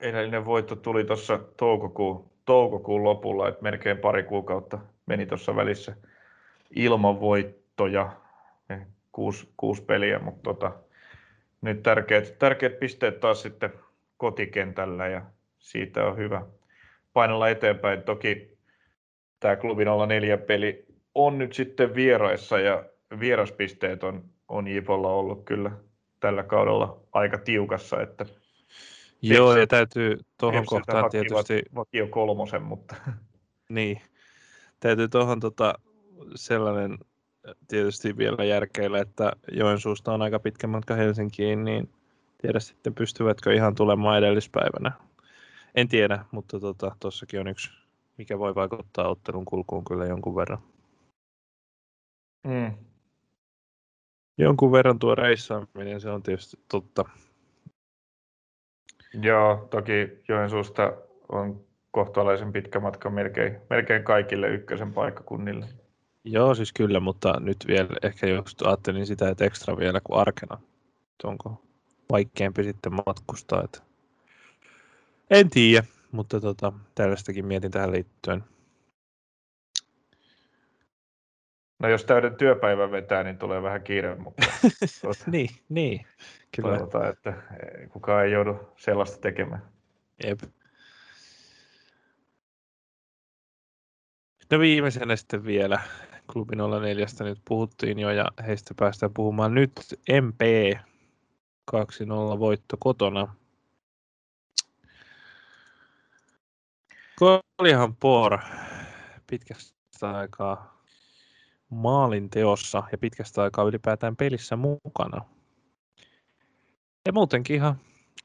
[0.00, 5.96] Edellinen voitto tuli tuossa toukokuun, toukokuun lopulla, että melkein pari kuukautta meni tuossa välissä
[6.76, 8.12] ilman voittoja,
[9.12, 10.72] kuusi, kuusi peliä, mutta tota,
[11.60, 13.72] nyt tärkeät, tärkeät pisteet taas sitten
[14.16, 15.22] kotikentällä ja
[15.58, 16.42] siitä on hyvä
[17.12, 18.02] painella eteenpäin.
[18.02, 18.58] Toki
[19.40, 22.84] tämä klubi 04 peli on nyt sitten vieraissa ja
[23.20, 25.70] vieraspisteet on, on Jipolla ollut kyllä
[26.20, 28.26] tällä kaudella aika tiukassa, että
[29.28, 31.62] Joo, ja täytyy tuohon kohtaan tietysti...
[31.74, 32.96] Vakio kolmosen, mutta...
[33.68, 34.00] Niin,
[34.80, 35.74] täytyy tuohon tota,
[36.34, 36.98] sellainen
[37.68, 41.90] tietysti vielä järkeillä, että Joensuusta on aika pitkä matka Helsinkiin, niin
[42.42, 44.92] tiedä sitten pystyvätkö ihan tulemaan edellispäivänä.
[45.74, 46.60] En tiedä, mutta
[47.00, 47.70] tuossakin tota, on yksi,
[48.18, 50.58] mikä voi vaikuttaa ottelun kulkuun kyllä jonkun verran.
[52.46, 52.74] Mm.
[54.38, 57.04] Jonkun verran tuo reissaaminen, se on tietysti totta.
[59.22, 60.92] Joo, toki Joensuusta
[61.28, 65.66] on kohtalaisen pitkä matka melkein, melkein kaikille ykkösen paikkakunnille.
[66.24, 70.58] Joo, siis kyllä, mutta nyt vielä ehkä just ajattelin sitä, että ekstra vielä kuin arkena.
[71.24, 71.62] Onko
[72.12, 73.62] vaikeampi sitten matkustaa.
[73.64, 73.78] Että...
[75.30, 78.44] En tiedä, mutta tota, tällaistakin mietin tähän liittyen.
[81.84, 84.46] No jos täyden työpäivän vetää, niin tulee vähän kiire, mutta
[85.00, 86.06] tuota, niin, niin,
[86.56, 86.68] kyllä.
[86.68, 87.34] Toivotaan, että
[87.88, 89.62] kukaan ei joudu sellaista tekemään.
[90.26, 90.40] Jep.
[94.52, 95.80] No viimeisenä sitten vielä
[96.32, 99.72] klubi 04 nyt puhuttiin jo ja heistä päästään puhumaan nyt
[100.22, 100.40] MP
[101.72, 103.34] 2-0 voitto kotona.
[107.18, 108.38] Kolihan Por
[109.26, 110.73] pitkästä aikaa
[111.74, 115.24] maalin teossa ja pitkästä aikaa ylipäätään pelissä mukana.
[117.06, 117.76] Ja muutenkin ihan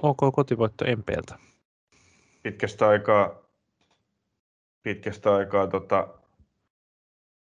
[0.01, 1.39] ok kotivoitto MPltä.
[2.43, 3.29] Pitkästä aikaa,
[4.83, 6.07] pitkästä aikaa tota,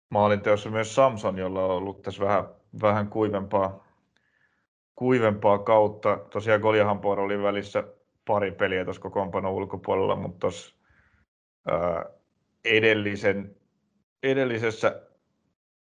[0.09, 2.43] maalinteossa myös Samson, jolla on ollut tässä vähän,
[2.81, 3.87] vähän kuivempaa,
[4.95, 6.17] kuivempaa kautta.
[6.29, 7.83] Tosiaan Goliahanpoor oli välissä
[8.25, 10.75] pari peliä tuossa kokoonpanon ulkopuolella, mutta tuossa
[12.65, 13.55] edellisen,
[14.23, 15.06] edellisessä,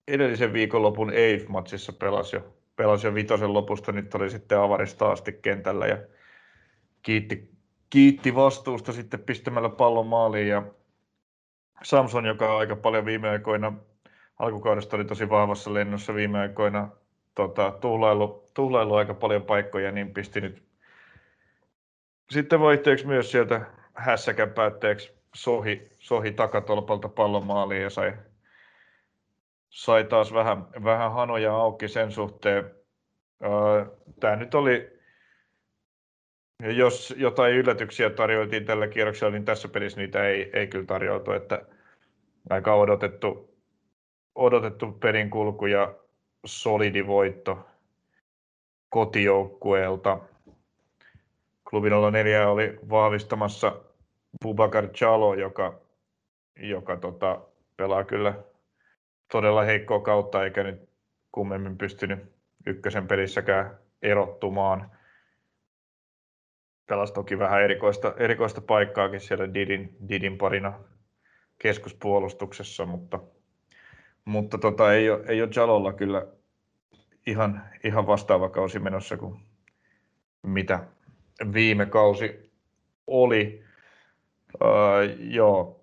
[0.09, 5.87] edellisen viikonlopun EIF-matsissa pelasi jo, pelasi jo vitosen lopusta, nyt oli sitten Avaris asti kentällä
[5.87, 5.99] ja
[7.03, 7.51] kiitti,
[7.91, 10.63] kiitti vastuusta sitten pistämällä pallon maaliin ja
[11.83, 13.73] Samson, joka aika paljon viime aikoina
[14.39, 16.89] alkukaudesta oli tosi vahvassa lennossa viime aikoina
[17.35, 20.63] tota, tuhlailu, tuhlailu aika paljon paikkoja, niin pisti nyt
[22.31, 23.61] sitten vaihteeksi myös sieltä
[23.95, 28.13] hässäkän päätteeksi sohi, sohi takatolpalta pallon maaliin ja sai,
[29.71, 32.71] sai taas vähän, vähän hanoja auki sen suhteen.
[34.21, 34.99] Tämä nyt oli,
[36.77, 41.63] jos jotain yllätyksiä tarjoiltiin tällä kierroksella, niin tässä pelissä niitä ei, ei kyllä tarjoutu, että
[42.51, 43.55] aika odotettu,
[44.35, 45.95] odotettu pelin kulku ja
[46.47, 47.67] solidi voitto
[48.89, 50.21] kotijoukkueelta.
[51.71, 53.77] Klubi 04 oli vahvistamassa
[54.43, 55.81] Bubakar Chalo, joka,
[56.57, 57.41] joka tota,
[57.77, 58.35] pelaa kyllä
[59.31, 60.89] todella heikkoa kautta, eikä nyt
[61.33, 62.19] kummemmin pystynyt
[62.67, 64.91] ykkösen pelissäkään erottumaan.
[66.87, 70.81] Pelasi toki vähän erikoista, erikoista paikkaakin siellä Didin, Didin parina
[71.59, 73.21] keskuspuolustuksessa, mutta
[74.25, 76.27] mutta tota, ei, ole, ei ole Jalolla kyllä
[77.27, 79.41] ihan, ihan vastaava kausi menossa kuin
[80.43, 80.85] mitä
[81.53, 82.53] viime kausi
[83.07, 83.65] oli.
[84.55, 85.80] Uh, joo.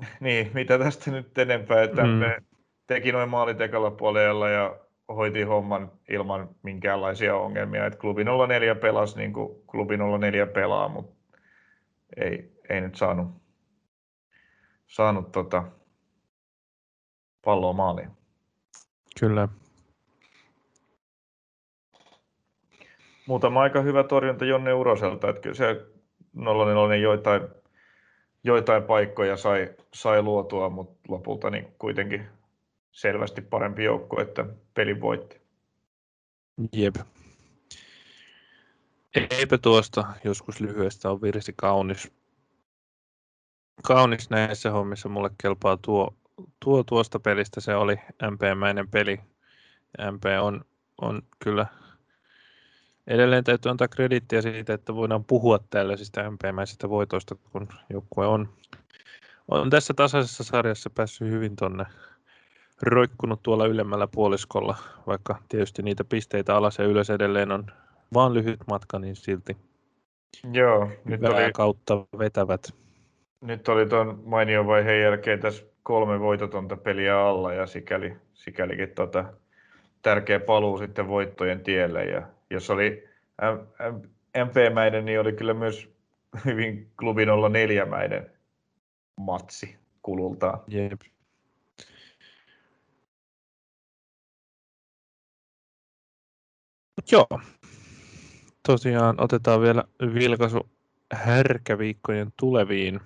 [0.20, 2.08] Niin, mitä tästä nyt enempää, että mm.
[2.08, 2.38] me
[2.86, 4.76] teki noin maalit ekalla puolella ja
[5.08, 7.86] hoiti homman ilman minkäänlaisia ongelmia.
[7.86, 11.38] Et klubi 04 pelasi niin kuin klubi 04 pelaa, mutta
[12.16, 13.28] ei, ei nyt saanut,
[14.86, 15.64] saanut tota,
[17.44, 18.10] palloa maaliin.
[19.20, 19.48] Kyllä.
[23.26, 25.86] Muutama aika hyvä torjunta Jonne Uroselta, että kyllä se
[26.34, 27.42] 0 joitain,
[28.44, 32.26] joitain paikkoja sai, sai luotua, mutta lopulta niin kuitenkin
[32.92, 35.40] selvästi parempi joukko, että peli voitti.
[36.72, 36.96] Jep.
[39.30, 42.12] Eipä tuosta joskus lyhyestä on virsi kaunis.
[43.82, 46.14] Kaunis näissä hommissa mulle kelpaa tuo
[46.64, 47.96] tuo tuosta pelistä se oli
[48.30, 49.20] MP-mäinen peli.
[50.12, 50.64] MP on,
[51.00, 51.66] on kyllä
[53.10, 58.48] edelleen täytyy antaa krediittiä siitä, että voidaan puhua tällaisista MP-mäisistä voitoista, kun joukkue on,
[59.48, 61.84] on tässä tasaisessa sarjassa päässyt hyvin tonne
[62.82, 67.66] roikkunut tuolla ylemmällä puoliskolla, vaikka tietysti niitä pisteitä alas ja ylös edelleen on
[68.14, 69.56] vaan lyhyt matka, niin silti
[70.52, 72.74] Joo, nyt oli, kautta vetävät.
[73.40, 79.24] nyt oli tuon mainion vaiheen jälkeen tässä kolme voitotonta peliä alla ja sikäli, sikälikin tota,
[80.02, 82.04] tärkeä paluu sitten voittojen tielle.
[82.04, 83.08] Ja jos oli
[84.44, 85.88] MP-mäinen, niin oli kyllä myös
[86.44, 88.30] hyvin klubin olla neljämäinen
[89.16, 90.60] matsi kulultaan.
[90.68, 91.00] Jep.
[97.12, 97.40] Joo.
[98.66, 99.84] Tosiaan otetaan vielä
[100.14, 100.68] vilkaisu
[101.12, 103.00] härkäviikkojen tuleviin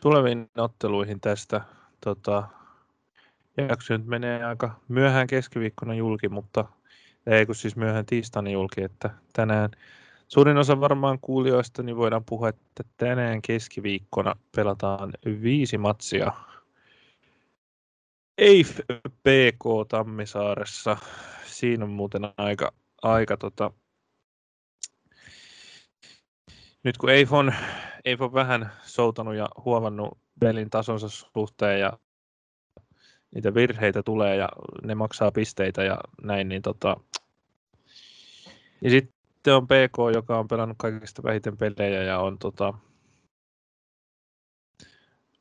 [0.00, 1.60] tuleviin otteluihin tästä.
[2.00, 2.48] Tota,
[3.56, 6.64] jakso nyt menee aika myöhään keskiviikkona julki, mutta
[7.26, 9.70] ei kun siis myöhään tiistaina julki, että tänään
[10.28, 15.12] suurin osa varmaan kuulijoista niin voidaan puhua, että tänään keskiviikkona pelataan
[15.42, 16.32] viisi matsia
[18.38, 18.80] EIF
[19.22, 20.96] PK Tammisaaressa.
[21.46, 23.70] Siinä on muuten aika, aika tota,
[26.82, 27.54] nyt kun EIF on,
[28.04, 31.92] EIF on vähän soutanut ja huovannut pelin tasonsa suhteen ja
[33.34, 34.48] niitä virheitä tulee ja
[34.84, 36.96] ne maksaa pisteitä ja näin, niin tota...
[38.80, 42.74] Ja sitten on PK, joka on pelannut kaikista vähiten pelejä ja on tota...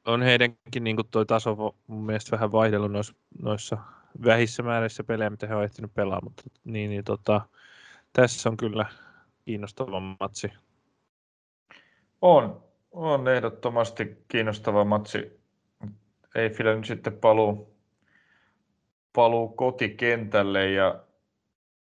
[0.06, 3.78] On heidänkin niin toi taso mun mielestä vähän vaihdellut noissa, noissa
[4.26, 7.42] vähissä määrissä pelejä, mitä he ovat ehtinyt pelaamaan, mutta niin, niin tota,
[8.14, 8.86] tässä on kyllä
[9.46, 10.52] kiinnostava matsi.
[12.22, 15.40] On, on ehdottomasti kiinnostava matsi.
[16.36, 17.76] Ei nyt sitten paluu,
[19.14, 21.04] paluu kotikentälle ja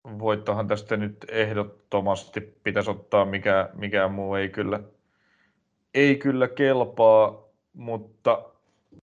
[0.04, 4.80] voittohan tästä nyt ehdottomasti pitäisi ottaa, mikä, mikään muu ei kyllä,
[5.94, 7.44] ei kyllä kelpaa,
[7.74, 8.44] mutta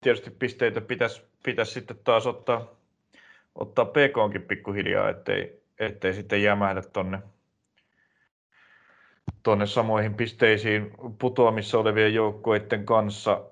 [0.01, 2.67] tietysti pisteitä pitäisi, pitäisi sitten taas ottaa,
[3.55, 7.19] ottaa PKonkin pikkuhiljaa, ettei, ettei sitten jämähdä tonne,
[9.43, 13.43] tuonne samoihin pisteisiin putoamissa olevien joukkueiden kanssa.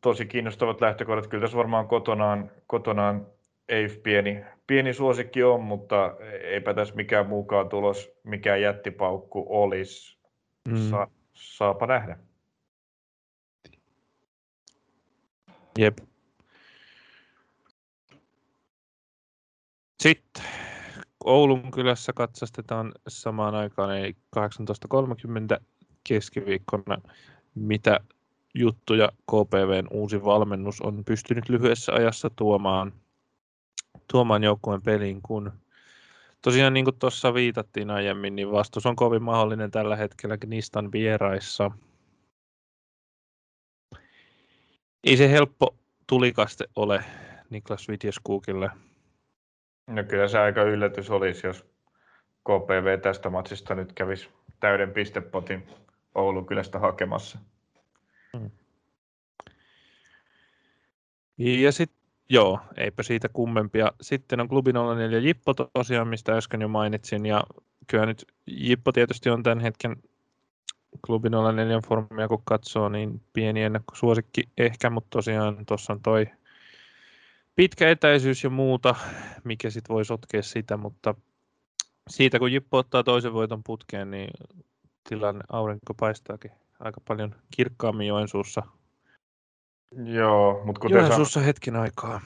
[0.00, 1.26] Tosi kiinnostavat lähtökohdat.
[1.26, 3.26] Kyllä tässä varmaan kotonaan, kotonaan
[3.68, 10.18] ei pieni, pieni suosikki on, mutta eipä tässä mikään muukaan tulos, mikään jättipaukku olisi.
[10.68, 10.90] Mm.
[10.90, 12.18] Sa, saapa nähdä.
[15.78, 15.98] Jep.
[20.02, 20.44] Sitten
[21.24, 25.64] Oulun kylässä katsastetaan samaan aikaan, eli 18.30
[26.08, 26.98] keskiviikkona,
[27.54, 28.00] mitä
[28.54, 32.92] juttuja KPVn uusi valmennus on pystynyt lyhyessä ajassa tuomaan,
[34.12, 35.52] tuomaan joukkueen peliin, kun
[36.42, 41.70] tosiaan niin kuin tuossa viitattiin aiemmin, niin vastus on kovin mahdollinen tällä hetkellä Gnistan vieraissa.
[45.04, 45.76] Ei se helppo
[46.06, 47.04] tulikaste ole
[47.50, 48.70] Niklas Vitjeskuukille
[49.86, 51.64] No kyllä se aika yllätys olisi, jos
[52.44, 54.28] KPV tästä matsista nyt kävisi
[54.60, 55.66] täyden pistepotin
[56.14, 57.38] Oulun kylästä hakemassa.
[58.36, 58.50] Hmm.
[61.38, 63.92] Ja sitten, joo, eipä siitä kummempia.
[64.00, 67.26] Sitten on klubi 04 Jippo tosiaan, mistä äsken jo mainitsin.
[67.26, 67.44] Ja
[67.86, 69.96] kyllä nyt Jippo tietysti on tämän hetken
[71.06, 76.26] klubi 04 formia, kun katsoo, niin pieni ennakkosuosikki ehkä, mutta tosiaan tuossa on toi
[77.56, 78.94] pitkä etäisyys ja muuta,
[79.44, 81.14] mikä sitten voi sotkea sitä, mutta
[82.08, 84.30] siitä kun Jippo ottaa toisen voiton putkeen, niin
[85.08, 86.50] tilanne aurinko paistaakin
[86.80, 88.62] aika paljon kirkkaammin Joensuussa.
[89.96, 91.44] Joo, mutta kuten Joensuussa san...
[91.44, 92.20] hetken aikaa.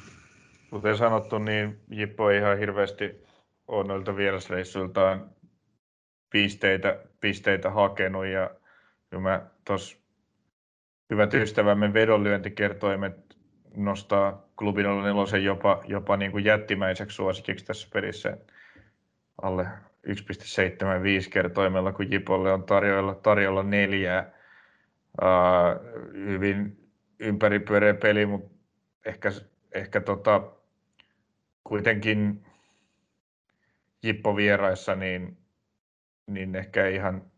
[0.71, 3.25] Kuten sanottu, niin Jippo ei ihan hirveästi
[3.69, 5.31] ole noilta vierasreissuiltaan
[6.31, 8.51] pisteitä, pisteitä hakenut ja
[9.21, 9.99] mä tuossa
[11.11, 13.37] hyvät ystävämme vedonlyöntikertoimet
[13.77, 18.37] nostaa klubin 04 jopa, jopa niin kuin jättimäiseksi suosikiksi tässä pelissä
[19.43, 19.64] alle
[20.09, 24.33] 1,75 kertoimella, kun Jipolle on tarjolla, tarjolla neljää.
[25.23, 26.88] Uh, hyvin
[27.19, 28.55] ympäripyöreä peli, mutta
[29.05, 29.29] ehkä,
[29.73, 30.53] ehkä tota,
[31.64, 32.47] kuitenkin
[34.03, 35.39] Jippo vieraissa, niin,
[36.27, 37.33] niin ehkä ihan,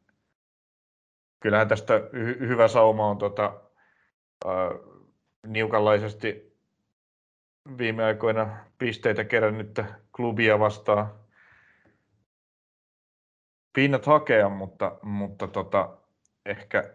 [1.41, 3.61] kyllähän tästä hy, hyvä sauma on tota,
[4.45, 5.05] uh,
[5.47, 6.57] niukanlaisesti
[7.79, 11.21] viime aikoina pisteitä kerännyttä klubia vastaan.
[13.73, 15.99] Pinnat hakea, mutta, mutta tota,
[16.47, 16.95] ehkä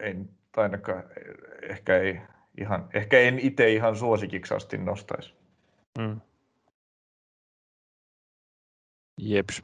[0.00, 1.04] en, ainakaan,
[1.62, 2.20] ehkä, ei
[2.60, 5.34] ihan, ehkä en itse ihan suosikiksi asti nostaisi.
[5.98, 6.20] Mm.
[9.20, 9.62] Jeps.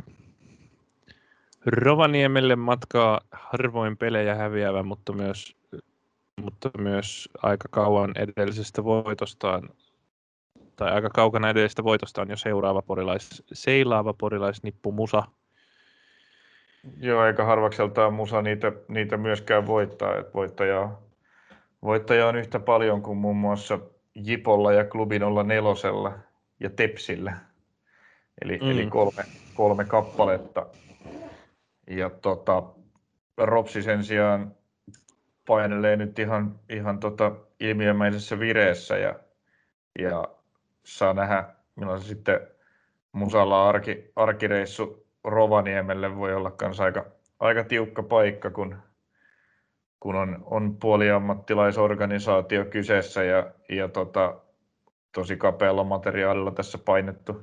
[1.66, 5.56] Rovaniemelle matkaa harvoin pelejä häviävä, mutta myös,
[6.42, 9.68] mutta myös aika kauan edellisestä voitostaan
[10.76, 15.22] tai aika kaukana edellisestä voitostaan jo seuraava porilais, seilaava porilaisnippu Musa.
[17.00, 20.16] Joo, eikä harvakseltaan Musa niitä, niitä myöskään voittaa.
[20.16, 21.02] Että voittajaa,
[21.82, 23.78] voittajaa on yhtä paljon kuin muun muassa
[24.14, 26.18] Jipolla ja Klubin olla nelosella
[26.60, 27.36] ja Tepsillä.
[28.42, 28.70] Eli, mm.
[28.70, 29.24] eli kolme,
[29.54, 30.66] kolme kappaletta.
[31.86, 32.62] Ja tota,
[33.36, 34.54] Ropsi sen sijaan
[35.46, 39.14] painelee nyt ihan, ihan tota ilmiömäisessä vireessä ja,
[39.98, 40.24] ja
[40.84, 41.44] saa nähdä,
[41.76, 42.40] milloin se sitten
[43.12, 47.06] Musalla arki, arkireissu Rovaniemelle voi olla myös aika,
[47.40, 48.76] aika tiukka paikka, kun,
[50.00, 54.40] kun on, on puoliammattilaisorganisaatio kyseessä ja, ja tota,
[55.12, 57.42] tosi kapealla materiaalilla tässä painettu,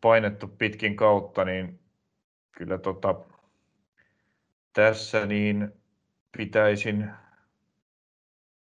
[0.00, 1.80] painettu pitkin kautta, niin
[2.52, 3.14] kyllä tota,
[4.72, 5.72] tässä niin
[6.36, 7.10] pitäisin,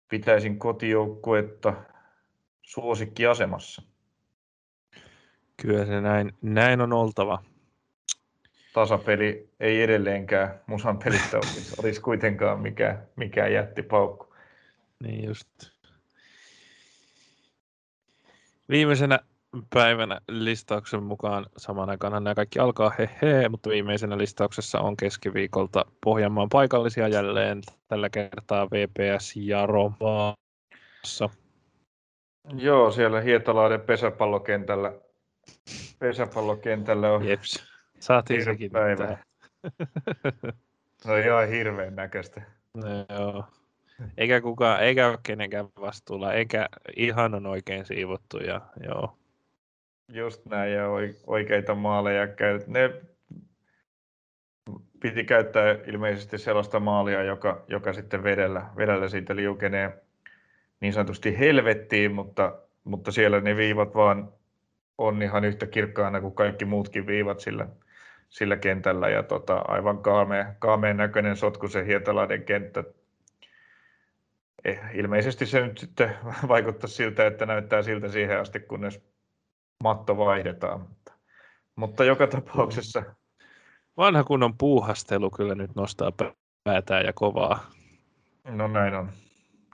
[0.10, 1.74] pitäisin kotijoukkuetta
[2.62, 3.82] suosikkiasemassa.
[5.62, 7.44] Kyllä se näin, näin on oltava.
[8.80, 14.36] Tasapeli ei edelleenkään musan pelistä olisi, olisi kuitenkaan mikään, mikään jättipaukku.
[15.04, 15.48] Niin just.
[18.70, 19.20] Viimeisenä
[19.74, 25.86] päivänä listauksen mukaan samaan aikaan nämä kaikki alkaa he he, mutta viimeisenä listauksessa on keskiviikolta
[26.04, 31.30] Pohjanmaan paikallisia jälleen tällä kertaa VPS ja Romaassa.
[32.58, 34.94] Joo, siellä Hietalaiden pesäpallokentällä,
[36.00, 37.69] pesäpallokentällä on Jeps.
[38.00, 38.72] Saatiin sekin
[41.06, 42.42] on ihan hirveän näköistä.
[42.74, 42.88] No,
[43.20, 43.46] joo.
[44.18, 48.38] Eikä kukaan, eikä ole kenenkään vastuulla, eikä ihan on oikein siivottu.
[48.38, 49.18] Ja, joo.
[50.14, 50.86] Just näin, ja
[51.28, 52.68] oikeita maaleja käyt.
[52.68, 52.94] Ne
[55.00, 60.04] piti käyttää ilmeisesti sellaista maalia, joka, joka sitten vedellä, vedellä siitä liukenee
[60.80, 64.34] niin sanotusti helvettiin, mutta, mutta siellä ne viivat vaan
[64.98, 67.68] on ihan yhtä kirkkaana kuin kaikki muutkin viivat sillä,
[68.30, 69.10] sillä kentällä.
[69.10, 72.84] Ja tota, aivan kaameen, kaameen näköinen sotku se Hietalaiden kenttä.
[74.66, 76.16] Eh, ilmeisesti se nyt sitten
[76.48, 79.02] vaikuttaa siltä, että näyttää siltä siihen asti, kunnes
[79.84, 80.80] matto vaihdetaan.
[80.82, 81.14] Mutta,
[81.76, 83.04] mutta joka tapauksessa...
[83.98, 86.12] Vanha kunnon puuhastelu kyllä nyt nostaa
[86.64, 87.72] päätään ja kovaa.
[88.44, 89.10] No näin on.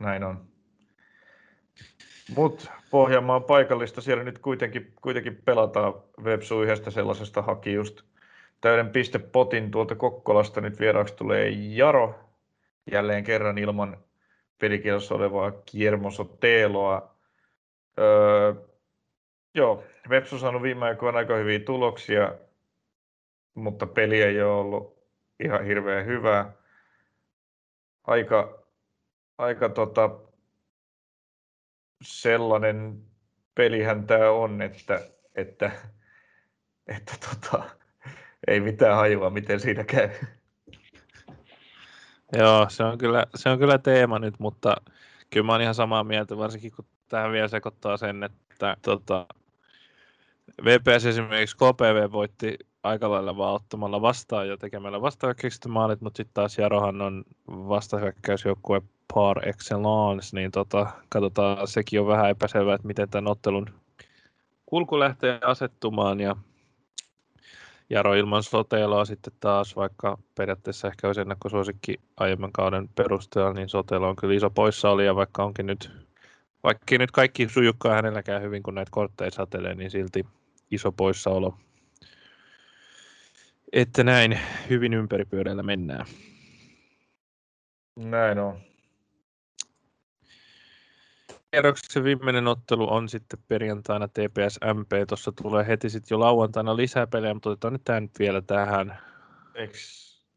[0.01, 0.47] Näin on.
[2.35, 5.93] Mutta Pohjanmaan paikallista siellä nyt kuitenkin, kuitenkin pelataan
[6.23, 8.01] Websu yhdestä sellaisesta haki just
[8.66, 10.61] täyden pistepotin tuolta Kokkolasta.
[10.61, 12.20] Nyt vieraaksi tulee Jaro
[12.91, 13.97] jälleen kerran ilman
[14.57, 17.16] pelikielossa olevaa Kiermosoteeloa.
[17.99, 18.53] Öö,
[19.55, 22.34] joo, Websu on saanut viime aikoina aika hyviä tuloksia,
[23.53, 24.97] mutta peli ei ole ollut
[25.43, 26.51] ihan hirveän hyvää.
[28.03, 28.63] Aika,
[29.38, 30.09] aika tota,
[32.01, 33.01] sellainen
[33.55, 35.01] pelihän tämä on, että,
[35.36, 35.72] että,
[36.88, 37.63] että tota,
[38.47, 40.09] ei mitään hajua, miten siinä käy.
[42.39, 44.75] Joo, se on, kyllä, se on kyllä teema nyt, mutta
[45.29, 49.25] kyllä mä oon ihan samaa mieltä, varsinkin kun tähän vielä sekoittaa sen, että tota,
[50.63, 56.33] VPS esimerkiksi KPV voitti aika lailla vaan ottamalla vastaan ja tekemällä vastahyökkäykset maalit, mutta sitten
[56.33, 58.81] taas Jarohan on vastahyökkäysjoukkue
[59.13, 63.69] par excellence, niin tota, katsotaan, sekin on vähän epäselvää, että miten tämän ottelun
[64.65, 66.35] kulku lähtee asettumaan ja
[67.89, 74.09] Jaro ilman Soteloa sitten taas, vaikka periaatteessa ehkä olisi ennakkosuosikki aiemman kauden perusteella, niin Sotelo
[74.09, 75.91] on kyllä iso poissaolija, vaikka onkin nyt,
[76.63, 80.25] vaikka nyt kaikki sujukkaa hänelläkään hyvin, kun näitä kortteja satelee, niin silti
[80.71, 81.57] iso poissaolo.
[83.73, 86.05] Että näin hyvin ympäripyörällä mennään.
[87.95, 88.59] Näin on
[91.55, 94.91] kierroksen viimeinen ottelu on sitten perjantaina TPS MP.
[95.07, 98.97] Tuossa tulee heti sitten jo lauantaina lisää pelejä, mutta otetaan nyt tämä nyt vielä tähän.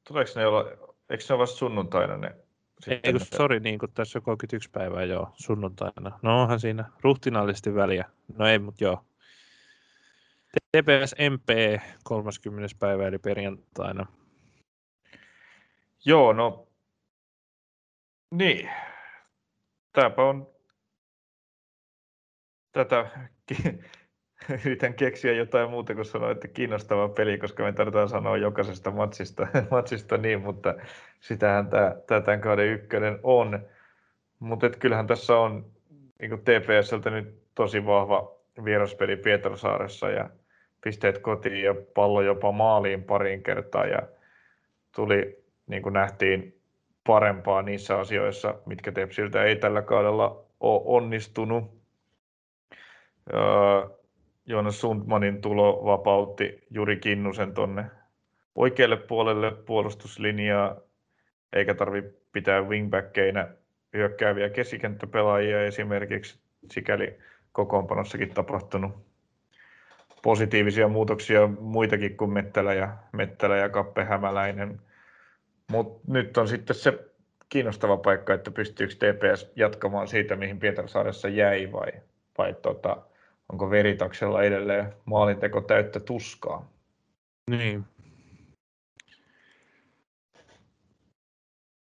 [0.08, 0.64] Tuleeko ne olla,
[1.10, 2.36] eikö ne ole vasta sunnuntaina ne?
[2.86, 6.18] Ei kun, sori, niin kuin tässä on 31 päivää joo, sunnuntaina.
[6.22, 8.04] No onhan siinä ruhtinaallisesti väliä.
[8.36, 9.04] No ei, mutta joo.
[10.52, 12.76] TPS MP 30.
[12.78, 14.06] päivä eli perjantaina.
[16.04, 16.68] Joo, no
[18.30, 18.70] niin.
[19.92, 20.57] Tämäpä on
[22.84, 23.06] tätä
[24.64, 29.46] yritän keksiä jotain muuta kuin sanoa, että kiinnostava peli, koska me tarvitaan sanoa jokaisesta matsista,
[29.70, 30.74] matsista niin, mutta
[31.20, 33.66] sitähän tämä, tämä tämän kauden ykkönen on.
[34.38, 35.66] Mutta kyllähän tässä on
[36.20, 40.30] niin TPSltä nyt tosi vahva vieraspeli Pietarsaaressa ja
[40.80, 44.02] pisteet kotiin ja pallo jopa maaliin pariin kertaa ja
[44.94, 46.60] tuli, niin kuin nähtiin,
[47.06, 51.77] parempaa niissä asioissa, mitkä Tepsiltä ei tällä kaudella ole onnistunut.
[54.46, 57.84] Joonas Sundmanin tulo vapautti Juri Kinnusen tonne
[58.54, 60.76] oikealle puolelle puolustuslinjaa,
[61.52, 62.02] eikä tarvi
[62.32, 63.46] pitää wingbackkeina
[63.92, 67.18] hyökkääviä keskikenttäpelaajia esimerkiksi, sikäli
[67.52, 69.08] kokoonpanossakin tapahtunut
[70.22, 74.80] positiivisia muutoksia muitakin kuin Mettälä ja, Mettälä ja Kappe Hämäläinen.
[75.70, 76.98] Mutta nyt on sitten se
[77.48, 81.92] kiinnostava paikka, että pystyykö TPS jatkamaan siitä, mihin Pietarsaaressa jäi vai,
[82.38, 82.96] vai tota,
[83.48, 86.68] onko Veritaksella edelleen maalinteko täyttä tuskaa?
[87.50, 87.84] Niin.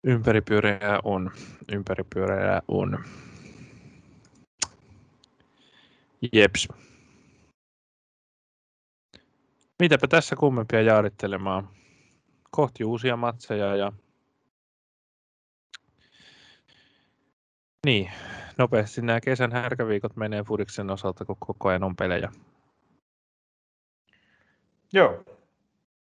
[0.04, 1.30] Ympäripyöreää on.
[1.72, 3.04] Ympäripyöreää on.
[6.32, 6.68] Jeps.
[9.78, 11.68] Mitäpä tässä kummempia jaarittelemaan.
[12.50, 13.92] Kohti uusia matseja ja
[17.86, 18.10] niin,
[18.60, 22.32] nopeasti nämä kesän härkäviikot menee Fudiksen osalta, kun koko ajan on pelejä.
[24.92, 25.24] Joo,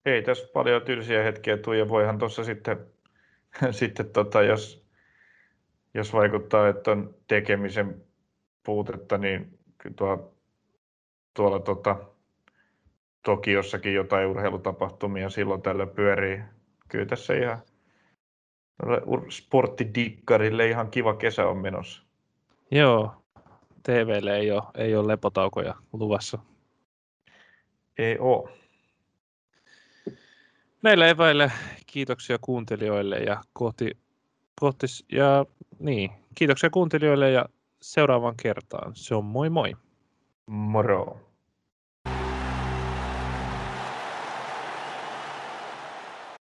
[0.04, 2.86] ei tässä paljon tylsiä hetkiä tule ja voihan tuossa sitten,
[3.70, 4.86] sitten tota, jos,
[5.94, 8.02] jos vaikuttaa, että on tekemisen
[8.62, 9.58] puutetta, niin
[9.96, 10.34] tuo,
[11.34, 11.96] tuolla tota,
[13.22, 16.40] Tokiossakin jotain urheilutapahtumia silloin tällä pyörii.
[16.88, 17.58] Kyllä tässä ihan
[19.28, 22.09] sporttidikkarille ihan kiva kesä on menossa.
[22.70, 23.12] Joo,
[23.82, 26.38] TVlle ei ole, ei ole lepotaukoja luvassa.
[27.98, 28.50] Ei ole.
[30.82, 31.50] Näillä eväillä
[31.86, 33.98] kiitoksia kuuntelijoille ja kohti,
[34.60, 35.46] kohti ja
[35.78, 37.46] niin, kiitoksia kuuntelijoille ja
[37.82, 38.92] seuraavaan kertaan.
[38.94, 39.76] Se on moi moi.
[40.46, 41.29] Moro.